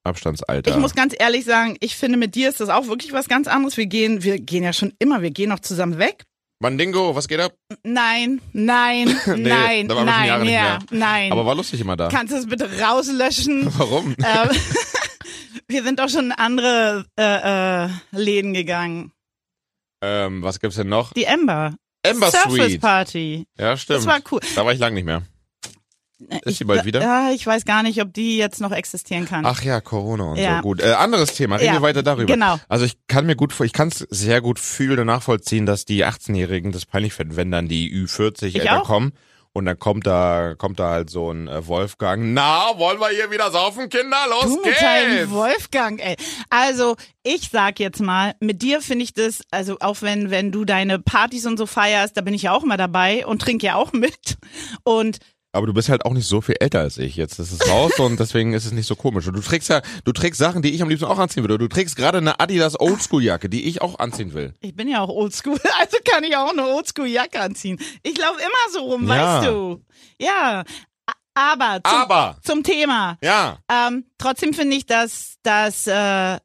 Abstandsalter. 0.06 0.72
Ich 0.72 0.78
muss 0.78 0.96
ganz 0.96 1.16
ehrlich 1.18 1.46
sagen, 1.46 1.78
ich 1.80 1.96
finde, 1.96 2.18
mit 2.18 2.36
dir 2.36 2.50
ist 2.50 2.60
das 2.60 2.70
auch 2.70 2.88
wirklich 2.88 3.14
was 3.14 3.28
ganz 3.28 3.48
anderes. 3.48 3.78
Wir 3.78 3.88
gehen, 3.88 4.24
wir 4.24 4.40
gehen 4.40 4.64
ja 4.64 4.74
schon 4.74 4.94
immer, 5.00 5.22
wir 5.22 5.32
gehen 5.32 5.50
noch 5.50 5.60
zusammen 5.60 5.98
weg. 5.98 6.24
Mandingo, 6.60 7.14
was 7.16 7.28
geht 7.28 7.40
ab? 7.40 7.54
Nein, 7.84 8.40
nein, 8.54 9.08
Nee, 9.26 9.50
nein, 9.50 9.88
da 9.88 9.96
waren 9.96 10.08
schon 10.08 10.26
Jahre 10.26 10.28
nein, 10.28 10.42
nicht 10.44 10.54
ja, 10.54 10.62
mehr. 10.62 10.80
nein. 10.92 11.32
Aber 11.32 11.46
war 11.46 11.56
lustig 11.56 11.82
immer 11.82 11.98
da. 11.98 12.08
Kannst 12.08 12.34
du 12.34 12.38
es 12.38 12.48
bitte 12.48 12.70
rauslöschen? 12.80 13.68
Warum? 13.78 14.16
ähm, 14.18 14.50
wir 15.68 15.84
sind 15.84 16.00
auch 16.00 16.10
schon 16.10 16.26
in 16.26 16.32
andere 16.32 17.06
äh, 17.20 17.86
äh, 17.86 17.90
Läden 18.12 18.54
gegangen. 18.54 19.12
Ähm, 20.02 20.44
was 20.44 20.60
gibt's 20.60 20.78
denn 20.78 20.88
noch? 20.88 21.14
Die 21.14 21.26
Ember. 21.26 21.76
Ember 22.04 22.30
Surface 22.32 22.56
Suite. 22.56 22.82
Party. 22.82 23.46
Ja, 23.58 23.76
stimmt. 23.76 24.00
Das 24.00 24.06
war 24.06 24.20
cool. 24.32 24.40
Da 24.56 24.66
war 24.66 24.72
ich 24.72 24.80
lang 24.80 24.94
nicht 24.94 25.06
mehr. 25.06 25.24
Ist 26.44 26.60
die 26.60 26.64
bald 26.64 26.86
wieder? 26.86 27.02
Ja, 27.02 27.32
ich 27.32 27.46
weiß 27.46 27.66
gar 27.66 27.84
nicht, 27.84 28.02
ob 28.02 28.14
die 28.14 28.38
jetzt 28.38 28.62
noch 28.62 28.72
existieren 28.72 29.26
kann. 29.26 29.46
Ach 29.46 29.62
ja, 29.62 29.82
Corona 29.82 30.32
und 30.32 30.38
Ja. 30.38 30.58
so. 30.58 30.62
Gut. 30.64 30.82
Äh, 30.82 30.94
anderes 30.94 31.34
Thema. 31.34 31.56
Reden 31.58 31.68
Ja, 31.68 31.74
wir 31.74 31.82
weiter 31.82 32.04
darüber. 32.04 32.26
genau. 32.32 32.60
Also 32.68 32.86
ich 32.86 32.98
kann 33.08 33.26
mir 33.26 33.36
gut, 33.36 33.54
vor- 33.54 33.66
ich 33.66 33.74
kann 33.74 33.90
es 33.90 34.00
sehr 34.10 34.42
gut 34.42 34.60
fühlen 34.60 35.00
und 35.00 35.08
nachvollziehen, 35.08 35.66
dass 35.66 35.86
die 35.86 36.06
18-Jährigen 36.06 36.72
das 36.72 36.86
peinlich 36.86 37.14
finden, 37.14 37.36
wenn 37.36 37.52
dann 37.52 37.68
die 37.68 37.92
Ü40 37.92 38.44
Ich 38.48 38.60
Eltern 38.60 38.84
kommen. 38.84 39.14
Und 39.58 39.64
dann 39.64 39.80
kommt 39.80 40.06
da, 40.06 40.54
kommt 40.58 40.80
da 40.82 40.90
halt 40.90 41.10
so 41.10 41.32
ein 41.32 41.48
äh, 41.48 41.66
Wolfgang. 41.66 42.34
Na, 42.34 42.78
wollen 42.78 43.00
wir 43.00 43.08
hier 43.08 43.32
wieder 43.32 43.52
saufen, 43.52 43.88
Kinder? 43.88 44.18
Los 44.30 44.44
Du 44.48 44.56
mit 44.58 44.66
geht's! 44.66 45.30
Wolfgang, 45.32 46.02
ey. 46.04 46.18
Also, 46.50 46.98
ich 47.24 47.48
sag 47.54 47.80
jetzt 47.80 48.02
mal, 48.02 48.34
mit 48.42 48.62
dir 48.62 48.82
finde 48.82 49.06
ich 49.06 49.14
das, 49.14 49.44
also 49.52 49.78
auch 49.80 50.02
wenn, 50.02 50.30
wenn 50.30 50.52
du 50.52 50.66
deine 50.66 51.00
Partys 51.00 51.46
und 51.46 51.56
so 51.56 51.68
feierst, 51.68 52.18
da 52.18 52.22
bin 52.22 52.34
ich 52.34 52.42
ja 52.42 52.52
auch 52.52 52.64
immer 52.64 52.76
dabei 52.76 53.26
und 53.26 53.42
trinke 53.42 53.66
ja 53.68 53.76
auch 53.76 53.94
mit. 53.94 54.36
Und 54.84 55.20
Aber 55.56 55.66
du 55.68 55.74
bist 55.74 55.90
halt 55.90 56.06
auch 56.06 56.14
nicht 56.14 56.28
so 56.28 56.42
viel 56.42 56.56
älter 56.60 56.82
als 56.82 56.98
ich. 56.98 57.16
Jetzt 57.16 57.40
ist 57.40 57.52
es 57.52 57.70
raus 57.70 57.94
und 58.00 58.20
deswegen 58.20 58.54
ist 58.54 58.66
es 58.66 58.72
nicht 58.72 58.88
so 58.88 58.96
komisch. 58.96 59.28
Und 59.28 59.36
du 59.36 59.42
trägst 59.42 59.70
ja, 59.70 59.82
du 60.04 60.12
trägst 60.12 60.38
Sachen, 60.40 60.62
die 60.62 60.72
ich 60.74 60.82
am 60.82 60.90
liebsten 60.90 61.06
auch 61.08 61.18
anziehen 61.18 61.44
würde. 61.44 61.58
Du 61.58 61.68
trägst 61.68 61.96
gerade 61.96 62.18
eine 62.20 62.40
Adidas 62.40 62.80
Oldschool-Jacke, 62.80 63.50
die 63.50 63.64
ich 63.66 63.82
auch 63.82 64.00
anziehen 64.00 64.34
will. 64.34 64.54
ich 64.60 64.76
bin 64.76 64.88
ja 64.88 65.02
auch 65.02 65.10
oldschool, 65.10 65.58
also 65.80 65.98
kann 66.10 66.24
ich 66.24 66.36
auch 66.36 66.52
eine 66.52 66.66
oldschool-Jacke 66.68 67.40
anziehen. 67.40 67.80
Ich 68.04 68.18
laufe 68.18 68.40
immer 68.40 68.72
so 68.74 68.80
rum, 68.82 69.08
Ja. 69.08 69.38
weißt 69.42 69.48
du. 69.50 69.82
Ja. 70.22 70.64
Aber 71.38 71.82
zum, 71.84 72.00
Aber, 72.00 72.38
zum 72.44 72.64
Thema. 72.64 73.18
ja. 73.22 73.58
Ähm, 73.70 74.06
trotzdem 74.18 74.54
finde 74.54 74.78
ich, 74.78 74.86
dass, 74.86 75.36
dass, 75.44 75.86
äh, 75.86 76.38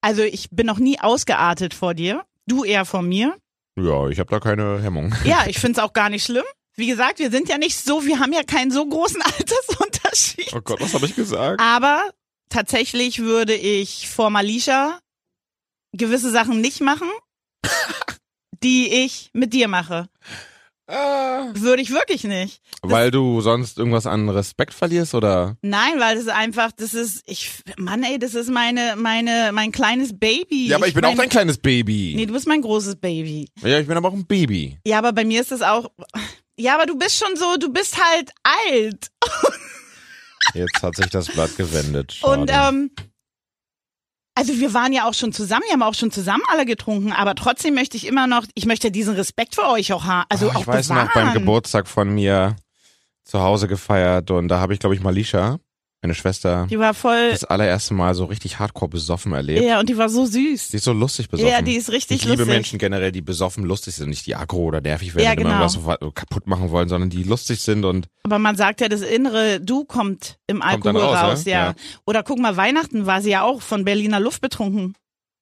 also 0.00 0.22
ich 0.22 0.48
bin 0.50 0.66
noch 0.66 0.78
nie 0.78 0.98
ausgeartet 0.98 1.74
vor 1.74 1.92
dir. 1.94 2.24
Du 2.46 2.64
eher 2.64 2.84
vor 2.86 3.02
mir. 3.02 3.36
Ja, 3.78 4.08
ich 4.08 4.18
habe 4.18 4.30
da 4.30 4.40
keine 4.40 4.82
Hemmung. 4.82 5.14
Ja, 5.24 5.44
ich 5.46 5.58
find's 5.58 5.78
auch 5.78 5.92
gar 5.92 6.08
nicht 6.08 6.24
schlimm. 6.24 6.44
Wie 6.80 6.86
gesagt, 6.86 7.18
wir 7.18 7.30
sind 7.30 7.50
ja 7.50 7.58
nicht 7.58 7.76
so, 7.76 8.06
wir 8.06 8.20
haben 8.20 8.32
ja 8.32 8.42
keinen 8.42 8.70
so 8.70 8.86
großen 8.86 9.20
Altersunterschied. 9.38 10.54
Oh 10.54 10.62
Gott, 10.62 10.80
was 10.80 10.94
habe 10.94 11.04
ich 11.04 11.14
gesagt? 11.14 11.60
Aber 11.60 12.10
tatsächlich 12.48 13.18
würde 13.18 13.54
ich 13.54 14.08
vor 14.08 14.30
Malisha 14.30 14.98
gewisse 15.92 16.30
Sachen 16.30 16.62
nicht 16.62 16.80
machen, 16.80 17.10
die 18.62 18.90
ich 19.04 19.28
mit 19.34 19.52
dir 19.52 19.68
mache. 19.68 20.08
Ah. 20.86 21.50
Würde 21.52 21.82
ich 21.82 21.90
wirklich 21.90 22.24
nicht. 22.24 22.62
Weil 22.80 23.10
du 23.10 23.42
sonst 23.42 23.78
irgendwas 23.78 24.06
an 24.06 24.30
Respekt 24.30 24.72
verlierst 24.72 25.14
oder? 25.14 25.58
Nein, 25.60 25.92
weil 25.98 26.14
das 26.14 26.24
ist 26.24 26.30
einfach, 26.30 26.72
das 26.72 26.94
ist, 26.94 27.22
ich, 27.26 27.62
Mann 27.76 28.02
ey, 28.02 28.18
das 28.18 28.34
ist 28.34 28.50
meine, 28.50 28.96
meine, 28.96 29.50
mein 29.52 29.70
kleines 29.70 30.18
Baby. 30.18 30.68
Ja, 30.68 30.78
aber 30.78 30.88
ich 30.88 30.94
bin 30.94 31.04
auch 31.04 31.10
meine, 31.10 31.20
dein 31.20 31.28
kleines 31.28 31.58
Baby. 31.58 32.14
Nee, 32.16 32.24
du 32.24 32.32
bist 32.32 32.48
mein 32.48 32.62
großes 32.62 32.96
Baby. 32.96 33.50
Ja, 33.62 33.78
ich 33.78 33.86
bin 33.86 33.98
aber 33.98 34.08
auch 34.08 34.14
ein 34.14 34.26
Baby. 34.26 34.78
Ja, 34.86 34.98
aber 34.98 35.12
bei 35.12 35.26
mir 35.26 35.42
ist 35.42 35.52
das 35.52 35.62
auch, 35.62 35.90
ja, 36.60 36.74
aber 36.74 36.86
du 36.86 36.96
bist 36.96 37.16
schon 37.18 37.36
so, 37.36 37.56
du 37.56 37.72
bist 37.72 37.96
halt 38.02 38.30
alt. 38.42 39.08
Jetzt 40.54 40.82
hat 40.82 40.96
sich 40.96 41.10
das 41.10 41.26
Blatt 41.28 41.56
gewendet. 41.56 42.12
Schade. 42.20 42.40
Und 42.40 42.50
ähm, 42.52 42.90
also 44.34 44.58
wir 44.58 44.72
waren 44.72 44.92
ja 44.92 45.08
auch 45.08 45.14
schon 45.14 45.32
zusammen, 45.32 45.62
wir 45.66 45.72
haben 45.72 45.82
auch 45.82 45.94
schon 45.94 46.10
zusammen 46.10 46.42
alle 46.48 46.64
getrunken, 46.64 47.12
aber 47.12 47.34
trotzdem 47.34 47.74
möchte 47.74 47.96
ich 47.96 48.06
immer 48.06 48.26
noch, 48.26 48.46
ich 48.54 48.64
möchte 48.66 48.90
diesen 48.90 49.14
Respekt 49.14 49.54
für 49.54 49.68
euch 49.68 49.92
auch 49.92 50.04
haben. 50.04 50.26
Also 50.30 50.46
Oh, 50.46 50.50
auch 50.50 50.60
ich 50.62 50.66
weiß 50.66 50.88
bewahren. 50.88 51.06
noch 51.06 51.12
beim 51.14 51.32
Geburtstag 51.34 51.86
von 51.88 52.08
mir 52.10 52.56
zu 53.24 53.40
Hause 53.40 53.68
gefeiert 53.68 54.30
und 54.30 54.48
da 54.48 54.58
habe 54.60 54.72
ich, 54.72 54.80
glaube 54.80 54.94
ich, 54.94 55.02
Malisha, 55.02 55.58
meine 56.02 56.14
Schwester, 56.14 56.66
Die 56.70 56.78
war 56.78 56.94
voll, 56.94 57.30
das 57.30 57.44
allererste 57.44 57.92
Mal 57.92 58.14
so 58.14 58.24
richtig 58.24 58.58
hardcore 58.58 58.88
besoffen 58.88 59.32
erlebt. 59.32 59.62
ja, 59.62 59.80
und 59.80 59.88
die 59.88 59.98
war 59.98 60.08
so 60.08 60.24
süß. 60.24 60.68
Die 60.70 60.76
ist 60.76 60.84
so 60.84 60.92
lustig 60.94 61.28
besoffen. 61.28 61.52
Ja, 61.52 61.60
die 61.60 61.74
ist 61.76 61.90
richtig 61.90 62.18
ich 62.18 62.24
liebe 62.24 62.38
lustig. 62.38 62.54
Menschen 62.54 62.78
generell, 62.78 63.12
die 63.12 63.20
besoffen 63.20 63.64
lustig 63.64 63.94
sind, 63.96 64.08
nicht 64.08 64.26
die 64.26 64.34
aggro 64.34 64.64
oder 64.64 64.80
nervig 64.80 65.14
werden 65.14 65.24
Ja, 65.24 65.32
und 65.32 65.40
immer 65.40 65.50
genau. 65.50 65.64
irgendwas 65.64 65.98
so 66.00 66.10
kaputt 66.12 66.46
machen 66.46 66.70
wollen, 66.70 66.88
sondern 66.88 67.10
die 67.10 67.22
lustig 67.22 67.60
sind 67.60 67.84
und 67.84 68.08
Aber 68.22 68.38
man 68.38 68.56
sagt 68.56 68.80
ja, 68.80 68.88
das 68.88 69.02
innere 69.02 69.60
Du 69.60 69.84
kommt 69.84 70.38
im 70.46 70.60
Kommt 70.60 70.86
Alkohol 70.86 71.02
raus, 71.02 71.22
raus, 71.22 71.44
ja? 71.44 71.50
ja. 71.52 71.66
Ja. 71.66 71.74
Oder 72.06 72.22
guck 72.22 72.38
mal, 72.38 72.56
Weihnachten 72.56 73.04
war 73.04 73.20
sie 73.20 73.30
ja 73.30 73.42
auch 73.42 73.60
von 73.60 73.84
Berliner 73.84 74.20
Luft 74.20 74.40
betrunken. 74.40 74.94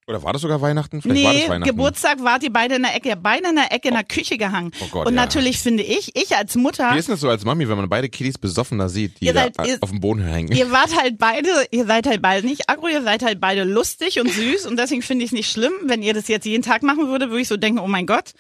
Oder 0.09 0.23
war 0.23 0.33
das 0.33 0.43
sogar 0.43 0.61
Weihnachten? 0.63 1.03
Vielleicht 1.03 1.23
war 1.25 1.33
das 1.33 1.43
Nee, 1.43 1.49
Weihnachten. 1.51 1.71
Geburtstag 1.71 2.25
wart 2.25 2.43
ihr 2.43 2.53
beide 2.53 2.77
in 2.77 2.83
der 2.83 2.97
Ecke, 2.97 3.15
beide 3.17 3.49
in 3.51 3.57
der 3.57 3.71
Ecke 3.73 3.89
in 3.89 3.95
der 3.95 4.05
Küche 4.05 4.39
gehangen. 4.39 4.73
Oh 4.81 4.87
Gott, 4.91 5.07
und 5.07 5.15
ja. 5.15 5.21
natürlich 5.21 5.59
finde 5.59 5.83
ich, 5.83 6.17
ich 6.17 6.35
als 6.35 6.55
Mutter, 6.57 6.95
Wie 6.95 6.99
ist 6.99 7.09
das 7.09 7.21
so 7.21 7.29
als 7.29 7.45
Mami, 7.45 7.69
wenn 7.69 7.77
man 7.77 7.89
beide 7.89 8.09
Kiddies 8.09 8.39
besoffener 8.39 8.89
sieht, 8.89 9.21
die 9.21 9.27
Ihr 9.27 9.35
da 9.35 9.49
seid- 9.55 9.67
ihr- 9.69 9.79
auf 9.83 9.91
dem 9.91 10.01
Boden 10.01 10.23
hängen? 10.25 10.51
Ihr 10.57 10.71
wart 10.71 10.97
halt 10.99 11.19
beide, 11.19 11.49
ihr 11.71 11.85
seid 11.85 12.07
halt 12.07 12.23
beide 12.23 12.47
nicht 12.47 12.69
aggro, 12.71 12.89
ihr 12.89 13.03
seid 13.03 13.23
halt 13.23 13.41
beide 13.41 13.65
lustig 13.65 14.19
und 14.19 14.33
süß 14.33 14.67
und 14.67 14.79
deswegen 14.79 15.03
finde 15.03 15.25
ich 15.25 15.29
es 15.31 15.35
nicht 15.35 15.51
schlimm, 15.53 15.73
wenn 15.85 16.03
ihr 16.03 16.15
das 16.15 16.27
jetzt 16.29 16.47
jeden 16.47 16.63
Tag 16.63 16.83
machen 16.83 17.09
würde, 17.09 17.29
würde 17.29 17.43
ich 17.43 17.49
so 17.49 17.59
denken, 17.59 17.79
oh 17.81 17.87
mein 17.89 18.07
Gott. 18.07 18.31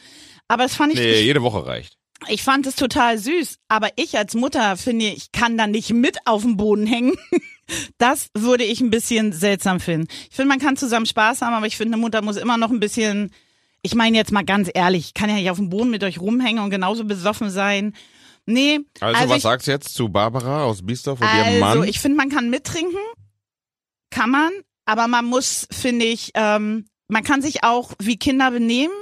Aber 0.48 0.64
es 0.64 0.74
fand 0.74 0.94
ich, 0.94 0.98
nee, 0.98 1.20
jede 1.20 1.42
Woche 1.42 1.66
reicht. 1.66 1.97
Ich 2.26 2.42
fand 2.42 2.66
es 2.66 2.74
total 2.74 3.18
süß. 3.18 3.58
Aber 3.68 3.90
ich 3.96 4.18
als 4.18 4.34
Mutter 4.34 4.76
finde, 4.76 5.06
ich 5.06 5.32
kann 5.32 5.56
da 5.56 5.66
nicht 5.66 5.92
mit 5.92 6.18
auf 6.26 6.42
dem 6.42 6.56
Boden 6.56 6.86
hängen. 6.86 7.16
Das 7.98 8.28
würde 8.32 8.64
ich 8.64 8.80
ein 8.80 8.88
bisschen 8.88 9.34
seltsam 9.34 9.78
finden. 9.78 10.08
Ich 10.30 10.36
finde, 10.36 10.48
man 10.48 10.58
kann 10.58 10.78
zusammen 10.78 11.04
Spaß 11.04 11.42
haben, 11.42 11.52
aber 11.52 11.66
ich 11.66 11.76
finde, 11.76 11.96
eine 11.96 12.00
Mutter 12.00 12.22
muss 12.22 12.38
immer 12.38 12.56
noch 12.56 12.70
ein 12.70 12.80
bisschen, 12.80 13.30
ich 13.82 13.94
meine 13.94 14.16
jetzt 14.16 14.32
mal 14.32 14.42
ganz 14.42 14.70
ehrlich, 14.72 15.08
ich 15.08 15.12
kann 15.14 15.28
ja 15.28 15.36
nicht 15.36 15.50
auf 15.50 15.58
dem 15.58 15.68
Boden 15.68 15.90
mit 15.90 16.02
euch 16.02 16.18
rumhängen 16.18 16.64
und 16.64 16.70
genauso 16.70 17.04
besoffen 17.04 17.50
sein. 17.50 17.94
Nee. 18.46 18.80
Also, 19.00 19.28
was 19.28 19.36
ich, 19.36 19.42
sagst 19.42 19.66
du 19.66 19.70
jetzt 19.70 19.92
zu 19.92 20.08
Barbara 20.08 20.64
aus 20.64 20.80
Biesdorf 20.80 21.20
und 21.20 21.26
ihrem 21.26 21.62
also, 21.62 21.80
Mann? 21.80 21.88
ich 21.88 22.00
finde, 22.00 22.16
man 22.16 22.30
kann 22.30 22.48
mittrinken, 22.48 22.98
kann 24.08 24.30
man, 24.30 24.50
aber 24.86 25.06
man 25.06 25.26
muss, 25.26 25.68
finde 25.70 26.06
ich, 26.06 26.30
ähm, 26.32 26.86
man 27.08 27.22
kann 27.22 27.42
sich 27.42 27.64
auch 27.64 27.92
wie 27.98 28.16
Kinder 28.16 28.50
benehmen, 28.50 28.94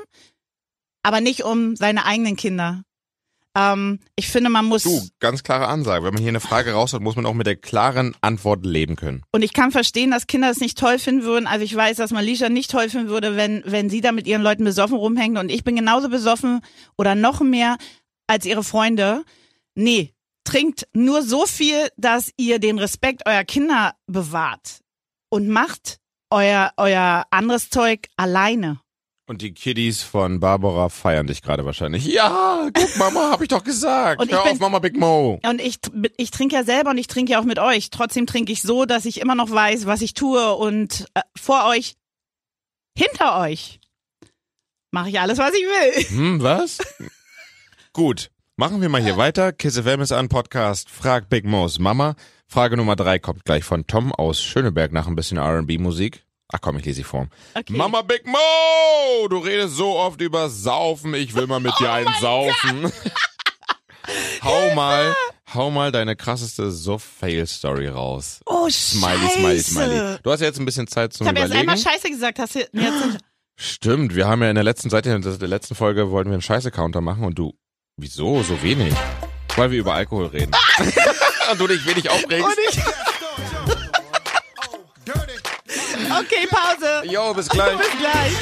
aber 1.04 1.20
nicht 1.20 1.44
um 1.44 1.76
seine 1.76 2.04
eigenen 2.04 2.34
Kinder. 2.34 2.82
Ähm, 3.56 4.00
ich 4.16 4.28
finde, 4.28 4.50
man 4.50 4.66
muss, 4.66 4.82
Du, 4.82 5.08
ganz 5.18 5.42
klare 5.42 5.66
Ansage. 5.68 6.04
Wenn 6.04 6.12
man 6.12 6.22
hier 6.22 6.28
eine 6.28 6.40
Frage 6.40 6.72
raus 6.72 6.92
hat, 6.92 7.00
muss 7.00 7.16
man 7.16 7.24
auch 7.24 7.32
mit 7.32 7.46
der 7.46 7.56
klaren 7.56 8.14
Antwort 8.20 8.66
leben 8.66 8.96
können. 8.96 9.22
und 9.32 9.42
ich 9.42 9.54
kann 9.54 9.72
verstehen, 9.72 10.10
dass 10.10 10.26
Kinder 10.26 10.50
es 10.50 10.60
nicht 10.60 10.76
toll 10.76 10.98
finden 10.98 11.22
würden. 11.22 11.46
Also 11.46 11.64
ich 11.64 11.74
weiß, 11.74 11.96
dass 11.96 12.10
Malisha 12.10 12.48
nicht 12.50 12.70
toll 12.70 12.90
finden 12.90 13.08
würde, 13.08 13.36
wenn, 13.36 13.62
wenn 13.64 13.88
sie 13.88 14.02
da 14.02 14.12
mit 14.12 14.26
ihren 14.26 14.42
Leuten 14.42 14.64
besoffen 14.64 14.96
rumhängt 14.96 15.38
und 15.38 15.50
ich 15.50 15.64
bin 15.64 15.74
genauso 15.76 16.08
besoffen 16.10 16.60
oder 16.98 17.14
noch 17.14 17.40
mehr 17.40 17.78
als 18.26 18.44
ihre 18.44 18.62
Freunde. 18.62 19.24
Nee, 19.74 20.12
trinkt 20.44 20.86
nur 20.92 21.22
so 21.22 21.46
viel, 21.46 21.88
dass 21.96 22.30
ihr 22.36 22.58
den 22.58 22.78
Respekt 22.78 23.26
eurer 23.26 23.44
Kinder 23.44 23.94
bewahrt 24.06 24.80
und 25.30 25.48
macht 25.48 25.98
euer, 26.30 26.72
euer 26.76 27.24
anderes 27.30 27.70
Zeug 27.70 28.08
alleine. 28.16 28.80
Und 29.28 29.42
die 29.42 29.52
Kiddies 29.52 30.02
von 30.02 30.38
Barbara 30.38 30.88
feiern 30.88 31.26
dich 31.26 31.42
gerade 31.42 31.64
wahrscheinlich. 31.64 32.06
Ja, 32.06 32.68
guck 32.72 32.96
Mama, 32.96 33.30
hab 33.32 33.42
ich 33.42 33.48
doch 33.48 33.64
gesagt. 33.64 34.20
Und 34.22 34.30
Hör 34.30 34.44
bin- 34.44 34.52
auf, 34.52 34.60
Mama 34.60 34.78
Big 34.78 34.96
Mo. 34.96 35.40
Und 35.44 35.60
ich, 35.60 35.78
ich 36.16 36.30
trinke 36.30 36.54
ja 36.54 36.62
selber 36.62 36.90
und 36.90 36.98
ich 36.98 37.08
trinke 37.08 37.32
ja 37.32 37.40
auch 37.40 37.44
mit 37.44 37.58
euch. 37.58 37.90
Trotzdem 37.90 38.26
trinke 38.26 38.52
ich 38.52 38.62
so, 38.62 38.84
dass 38.84 39.04
ich 39.04 39.20
immer 39.20 39.34
noch 39.34 39.50
weiß, 39.50 39.86
was 39.86 40.00
ich 40.00 40.14
tue 40.14 40.54
und 40.54 41.06
äh, 41.14 41.22
vor 41.36 41.66
euch, 41.66 41.94
hinter 42.96 43.40
euch 43.40 43.80
mache 44.92 45.08
ich 45.08 45.18
alles, 45.18 45.38
was 45.38 45.52
ich 45.54 45.64
will. 45.64 46.04
Hm, 46.16 46.42
was? 46.42 46.78
Gut, 47.92 48.30
machen 48.56 48.80
wir 48.80 48.88
mal 48.88 49.02
hier 49.02 49.16
weiter. 49.16 49.52
Kiss 49.52 49.76
FM 49.78 50.02
ist 50.02 50.12
an 50.12 50.28
Podcast. 50.28 50.88
Frag 50.88 51.28
Big 51.28 51.44
Mo's 51.44 51.80
Mama. 51.80 52.14
Frage 52.46 52.76
Nummer 52.76 52.94
drei 52.94 53.18
kommt 53.18 53.44
gleich 53.44 53.64
von 53.64 53.88
Tom 53.88 54.12
aus 54.12 54.40
Schöneberg 54.40 54.92
nach 54.92 55.08
ein 55.08 55.16
bisschen 55.16 55.38
R&B-Musik. 55.38 56.22
Ach 56.52 56.60
komm, 56.60 56.78
ich 56.78 56.84
lese 56.84 56.96
sie 56.98 57.02
vor. 57.04 57.26
Okay. 57.54 57.72
Mama 57.72 58.02
Big 58.02 58.24
Mo, 58.26 58.38
du 59.28 59.38
redest 59.38 59.76
so 59.76 59.96
oft 59.96 60.20
über 60.20 60.48
Saufen. 60.48 61.14
Ich 61.14 61.34
will 61.34 61.46
mal 61.46 61.60
mit 61.60 61.72
Oh 61.76 61.82
dir 61.82 61.92
einen 61.92 62.14
saufen. 62.20 62.92
hau 64.44 64.74
mal, 64.74 65.14
hau 65.54 65.70
mal 65.70 65.90
deine 65.90 66.14
krasseste 66.14 66.70
Suff-Fail-Story 66.70 67.88
raus. 67.88 68.40
Oh, 68.46 68.68
Smiley, 68.70 69.18
Scheiße. 69.18 69.38
smiley, 69.38 69.60
smiley. 69.60 70.18
Du 70.22 70.30
hast 70.30 70.40
ja 70.40 70.46
jetzt 70.46 70.60
ein 70.60 70.64
bisschen 70.66 70.86
Zeit 70.86 71.12
zum 71.12 71.26
Ich 71.26 71.28
habe 71.28 71.40
jetzt 71.40 71.48
Überlegen. 71.50 71.70
einmal 71.70 71.82
Scheiße 71.82 72.08
gesagt. 72.08 72.38
Hast 72.38 72.54
du 72.54 72.60
jetzt 72.60 73.18
Stimmt, 73.58 74.14
wir 74.14 74.28
haben 74.28 74.42
ja 74.42 74.50
in 74.50 74.54
der 74.54 74.64
letzten 74.64 74.90
Seite, 74.90 75.10
in 75.10 75.22
der 75.22 75.48
letzten 75.48 75.74
Folge 75.74 76.10
wollten 76.10 76.28
wir 76.30 76.34
einen 76.34 76.42
Scheiße-Counter 76.42 77.00
machen 77.00 77.24
und 77.24 77.38
du, 77.38 77.54
wieso 77.96 78.42
so 78.42 78.62
wenig? 78.62 78.94
Weil 79.56 79.70
wir 79.70 79.78
über 79.78 79.94
Alkohol 79.94 80.26
reden. 80.26 80.52
und 81.50 81.58
du 81.60 81.66
dich 81.66 81.84
wenig 81.86 82.10
aufregst. 82.10 82.46
Okay, 86.20 86.46
Pause. 86.48 87.10
Jo, 87.10 87.34
bis 87.34 87.48
gleich. 87.48 87.76
Bis 87.78 87.90
gleich. 87.98 88.32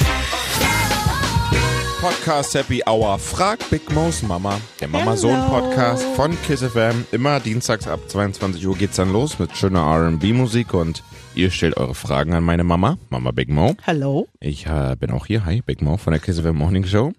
Podcast 2.00 2.54
Happy 2.54 2.82
Hour. 2.86 3.18
Frag 3.18 3.58
Big 3.70 3.90
Mo's 3.92 4.22
Mama. 4.22 4.60
Der 4.80 4.88
Mama-Sohn-Podcast 4.88 6.04
von 6.16 6.36
Kiss 6.42 6.62
FM. 6.62 7.06
Immer 7.12 7.40
dienstags 7.40 7.88
ab 7.88 8.00
22 8.08 8.66
Uhr 8.66 8.76
geht's 8.76 8.96
dann 8.96 9.10
los 9.12 9.38
mit 9.38 9.56
schöner 9.56 9.80
R&B-Musik 9.80 10.74
und 10.74 11.02
ihr 11.34 11.50
stellt 11.50 11.76
eure 11.78 11.94
Fragen 11.94 12.34
an 12.34 12.44
meine 12.44 12.64
Mama, 12.64 12.98
Mama 13.08 13.30
Big 13.30 13.48
Mo. 13.48 13.74
Hallo. 13.86 14.28
Ich 14.40 14.66
äh, 14.66 14.96
bin 14.98 15.10
auch 15.10 15.26
hier. 15.26 15.46
Hi, 15.46 15.62
Big 15.62 15.80
Mo 15.80 15.96
von 15.96 16.12
der 16.12 16.20
Kiss 16.20 16.40
FM 16.40 16.56
Morning 16.56 16.84
Show. 16.84 17.12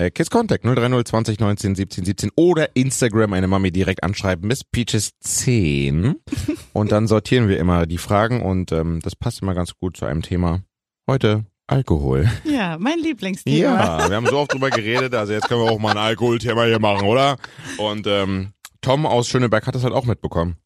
Äh, 0.00 0.10
Kids 0.10 0.30
Contact 0.30 0.64
030 0.64 1.04
20 1.04 1.40
19 1.40 1.74
17 1.74 2.04
17 2.06 2.30
oder 2.34 2.74
Instagram 2.74 3.34
eine 3.34 3.46
Mami 3.46 3.70
direkt 3.70 4.02
anschreiben, 4.02 4.48
Miss 4.48 4.64
Peaches 4.64 5.10
10 5.20 6.14
und 6.72 6.90
dann 6.90 7.06
sortieren 7.06 7.48
wir 7.48 7.58
immer 7.58 7.84
die 7.84 7.98
Fragen 7.98 8.40
und 8.40 8.72
ähm, 8.72 9.00
das 9.02 9.14
passt 9.14 9.42
immer 9.42 9.52
ganz 9.52 9.74
gut 9.74 9.98
zu 9.98 10.06
einem 10.06 10.22
Thema. 10.22 10.62
Heute 11.06 11.44
Alkohol. 11.66 12.30
Ja, 12.44 12.78
mein 12.78 12.98
Lieblingsthema. 12.98 13.58
Ja, 13.58 14.08
wir 14.08 14.16
haben 14.16 14.26
so 14.26 14.38
oft 14.38 14.54
drüber 14.54 14.70
geredet, 14.70 15.14
also 15.14 15.34
jetzt 15.34 15.48
können 15.48 15.60
wir 15.60 15.70
auch 15.70 15.78
mal 15.78 15.90
ein 15.90 15.98
Alkoholthema 15.98 16.64
hier 16.64 16.80
machen, 16.80 17.06
oder? 17.06 17.36
Und 17.76 18.06
ähm, 18.06 18.54
Tom 18.80 19.04
aus 19.04 19.28
Schöneberg 19.28 19.66
hat 19.66 19.74
das 19.74 19.84
halt 19.84 19.92
auch 19.92 20.06
mitbekommen. 20.06 20.56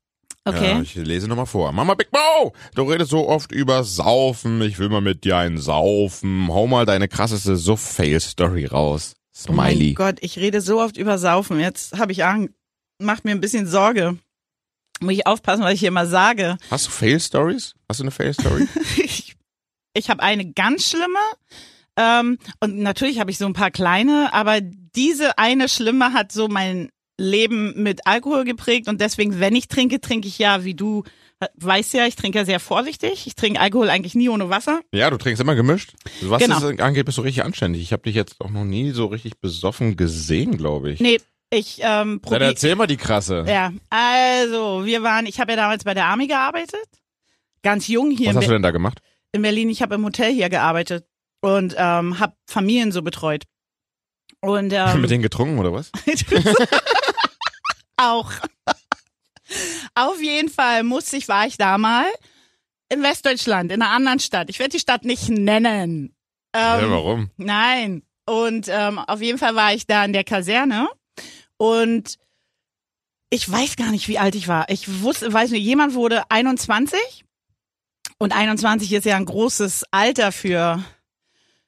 Okay. 0.45 0.75
Ja, 0.75 0.81
ich 0.81 0.95
lese 0.95 1.27
nochmal 1.27 1.47
vor. 1.47 1.73
Mama 1.73 1.95
Big 1.95 2.11
Mo, 2.13 2.53
du 2.77 2.83
redest 2.83 3.11
so 3.11 3.29
oft 3.29 3.51
über 3.51 3.83
Saufen. 3.83 4.63
Ich 4.63 4.79
will 4.79 4.91
mal 4.91 5.01
mit 5.01 5.25
dir 5.25 5.39
einen 5.39 5.59
Saufen. 5.59 6.49
Hau 6.49 6.69
mal 6.69 6.87
deine 6.87 7.09
krasseste 7.09 7.57
Suff-Fail-Story 7.57 8.67
raus. 8.67 9.17
Oh 9.49 9.53
mein 9.53 9.75
Smiley. 9.75 9.95
Gott, 9.95 10.19
ich 10.21 10.39
rede 10.39 10.61
so 10.61 10.81
oft 10.81 10.97
über 10.97 11.19
Saufen. 11.19 11.59
Jetzt 11.61 11.99
habe 11.99 12.13
ich 12.13 12.25
Angst. 12.25 12.55
Macht 13.01 13.25
mir 13.25 13.33
ein 13.33 13.41
bisschen 13.41 13.67
Sorge. 13.67 14.19
Muss 15.01 15.15
ich 15.15 15.27
aufpassen, 15.27 15.65
was 15.65 15.75
ich 15.75 15.81
hier 15.81 15.91
mal 15.91 16.07
sage. 16.07 16.57
Hast 16.71 16.87
du 16.87 16.91
Fail-Stories? 16.91 17.75
Hast 17.89 18.01
du 18.01 18.05
eine 18.05 18.11
Fail-Story? 18.11 18.69
Ich, 18.97 19.35
ich 19.93 20.11
habe 20.11 20.23
eine 20.23 20.53
ganz 20.53 20.89
schlimme. 20.89 21.19
Ähm, 21.97 22.39
und 22.61 22.79
natürlich 22.79 23.21
habe 23.21 23.31
ich 23.31 23.39
so 23.39 23.47
ein 23.47 23.53
paar 23.53 23.71
kleine, 23.71 24.33
aber 24.33 24.61
diese 24.61 25.39
eine 25.39 25.69
schlimme 25.69 26.13
hat 26.13 26.33
so 26.33 26.49
mein 26.49 26.91
Leben 27.19 27.81
mit 27.83 28.07
Alkohol 28.07 28.45
geprägt 28.45 28.89
und 28.89 29.01
deswegen, 29.01 29.39
wenn 29.39 29.55
ich 29.55 29.69
trinke, 29.69 30.01
trinke 30.01 30.27
ich 30.27 30.39
ja, 30.39 30.65
wie 30.65 30.75
du 30.75 31.05
äh, 31.45 31.49
weißt 31.57 31.95
ja, 31.95 32.07
ich 32.07 32.17
trinke 32.17 32.39
ja 32.39 32.45
sehr 32.45 32.61
vorsichtig. 32.61 33.27
Ich 33.27 33.35
trinke 33.35 33.61
Alkohol 33.61 33.91
eigentlich 33.91 34.15
nie 34.15 34.29
ohne 34.29 34.51
Wasser. 34.51 34.81
ja, 34.93 35.11
du 35.11 35.17
trinkst 35.17 35.41
immer 35.41 35.55
gemischt. 35.55 35.95
Was 36.23 36.41
Genau. 36.43 36.61
das 36.61 36.79
angeht, 36.81 37.07
bist 37.07 37.19
du 37.19 37.23
richtig 37.23 37.45
anständig. 37.45 37.83
Ich 37.83 37.93
habe 37.93 38.03
dich 38.03 38.15
jetzt 38.15 38.41
auch 38.41 38.51
noch 38.51 38.65
nie 38.65 38.91
so 38.91 39.07
richtig 39.07 39.41
besoffen 39.41 39.97
gesehen, 39.97 40.57
glaube 40.57 40.91
ich. 40.93 41.01
Nee, 41.01 41.21
ich 41.51 41.79
ähm, 41.81 41.85
Dann 41.85 42.21
probiere. 42.21 42.45
erzähl 42.47 42.75
mal 42.77 42.87
die 42.87 42.97
krasse. 42.97 43.45
Ja, 43.47 43.73
also 43.91 44.85
wir 44.85 45.03
waren, 45.03 45.27
ich 45.27 45.41
habe 45.41 45.53
ja 45.53 45.57
damals 45.57 45.85
bei 45.85 45.95
der 45.95 46.07
Army 46.07 46.27
gearbeitet, 46.27 46.85
ganz 47.63 47.87
jung 47.89 48.11
hier 48.11 48.29
Was 48.31 48.37
hast 48.37 48.47
du 48.49 48.53
denn 48.53 48.63
da 48.63 48.71
gemacht? 48.73 49.01
in 49.33 49.43
Berlin. 49.43 49.69
Ich 49.71 49.83
habe 49.83 49.95
im 49.97 50.05
Hotel 50.05 50.33
hier 50.33 50.49
gearbeitet 50.49 51.07
und 51.41 51.75
ähm, 51.77 52.19
habe 52.21 52.35
Familien 52.47 52.93
so 52.93 53.03
betreut. 53.03 53.45
Und 54.41 54.73
ähm, 54.77 55.01
Mit 55.01 55.11
denen 55.11 55.23
getrunken 55.23 55.59
oder 55.59 55.73
was? 55.73 55.91
auch. 57.97 58.33
Auf 59.95 60.21
jeden 60.21 60.49
Fall 60.49 60.83
musste 60.83 61.17
ich, 61.17 61.29
war 61.29 61.47
ich 61.47 61.57
da 61.57 61.79
mal 61.79 62.07
in 62.89 63.03
Westdeutschland, 63.03 63.73
in 63.73 63.83
einer 63.83 63.93
anderen 63.93 64.19
Stadt. 64.19 64.51
Ich 64.51 64.59
werde 64.59 64.73
die 64.73 64.81
Stadt 64.81 65.05
nicht 65.05 65.29
nennen. 65.29 66.15
Ähm, 66.53 66.81
ja, 66.81 66.91
warum? 66.91 67.31
Nein. 67.37 68.03
Und 68.27 68.69
ähm, 68.69 68.99
auf 68.99 69.21
jeden 69.21 69.39
Fall 69.39 69.55
war 69.55 69.75
ich 69.75 69.87
da 69.87 70.05
in 70.05 70.13
der 70.13 70.25
Kaserne 70.25 70.89
und 71.57 72.19
ich 73.31 73.51
weiß 73.51 73.77
gar 73.77 73.91
nicht, 73.91 74.09
wie 74.09 74.19
alt 74.19 74.35
ich 74.35 74.49
war. 74.49 74.69
Ich 74.71 75.03
wusste, 75.03 75.33
weiß 75.33 75.51
nicht, 75.51 75.65
jemand 75.65 75.95
wurde 75.95 76.31
21 76.31 77.25
und 78.19 78.33
21 78.33 78.93
ist 78.93 79.05
ja 79.05 79.17
ein 79.17 79.25
großes 79.25 79.85
Alter 79.91 80.33
für 80.33 80.83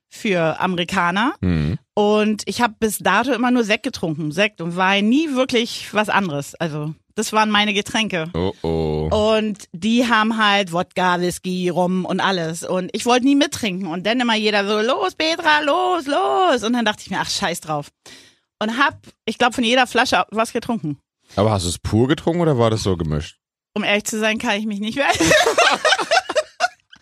für 0.09 0.61
Amerikaner. 0.61 1.35
Hm. 1.43 1.79
Und 1.95 2.43
ich 2.47 2.61
habe 2.61 2.75
bis 2.79 2.99
dato 2.99 3.33
immer 3.33 3.51
nur 3.51 3.65
Sekt 3.65 3.83
getrunken, 3.83 4.33
Sekt 4.33 4.61
und 4.61 4.77
Wein, 4.77 5.09
nie 5.09 5.35
wirklich 5.35 5.93
was 5.93 6.09
anderes. 6.09 6.55
Also 6.55 6.95
das 7.17 7.33
waren 7.33 7.51
meine 7.51 7.73
Getränke. 7.73 8.31
Oh 8.35 8.53
oh. 8.63 9.09
Und 9.11 9.65
die 9.73 10.07
haben 10.07 10.37
halt 10.37 10.73
Wodka, 10.73 11.21
Whisky, 11.21 11.71
Rum 11.71 12.05
und 12.05 12.21
alles. 12.21 12.63
Und 12.63 12.91
ich 12.93 13.07
wollte 13.07 13.25
nie 13.25 13.35
mittrinken. 13.35 13.89
Und 13.89 14.07
dann 14.07 14.21
immer 14.21 14.37
jeder 14.37 14.69
so, 14.69 14.81
los 14.81 15.15
Petra, 15.15 15.61
los, 15.61 16.07
los. 16.07 16.63
Und 16.63 16.75
dann 16.75 16.85
dachte 16.85 17.03
ich 17.03 17.11
mir, 17.11 17.19
ach, 17.19 17.31
scheiß 17.31 17.63
drauf. 17.63 17.89
Und 18.61 18.79
hab, 18.79 19.01
ich 19.25 19.39
glaube, 19.39 19.55
von 19.55 19.65
jeder 19.65 19.87
Flasche 19.87 20.27
was 20.31 20.53
getrunken. 20.53 21.01
Aber 21.37 21.51
hast 21.51 21.65
du 21.65 21.71
es 21.71 21.79
pur 21.79 22.07
getrunken 22.07 22.43
oder 22.43 22.59
war 22.59 22.71
das 22.71 22.83
so 22.83 22.97
gemischt? 22.97 23.39
Um 23.75 23.83
ehrlich 23.83 24.05
zu 24.05 24.19
sein, 24.19 24.39
kann 24.39 24.59
ich 24.59 24.67
mich 24.67 24.81
nicht 24.81 24.97
mehr. 24.97 25.09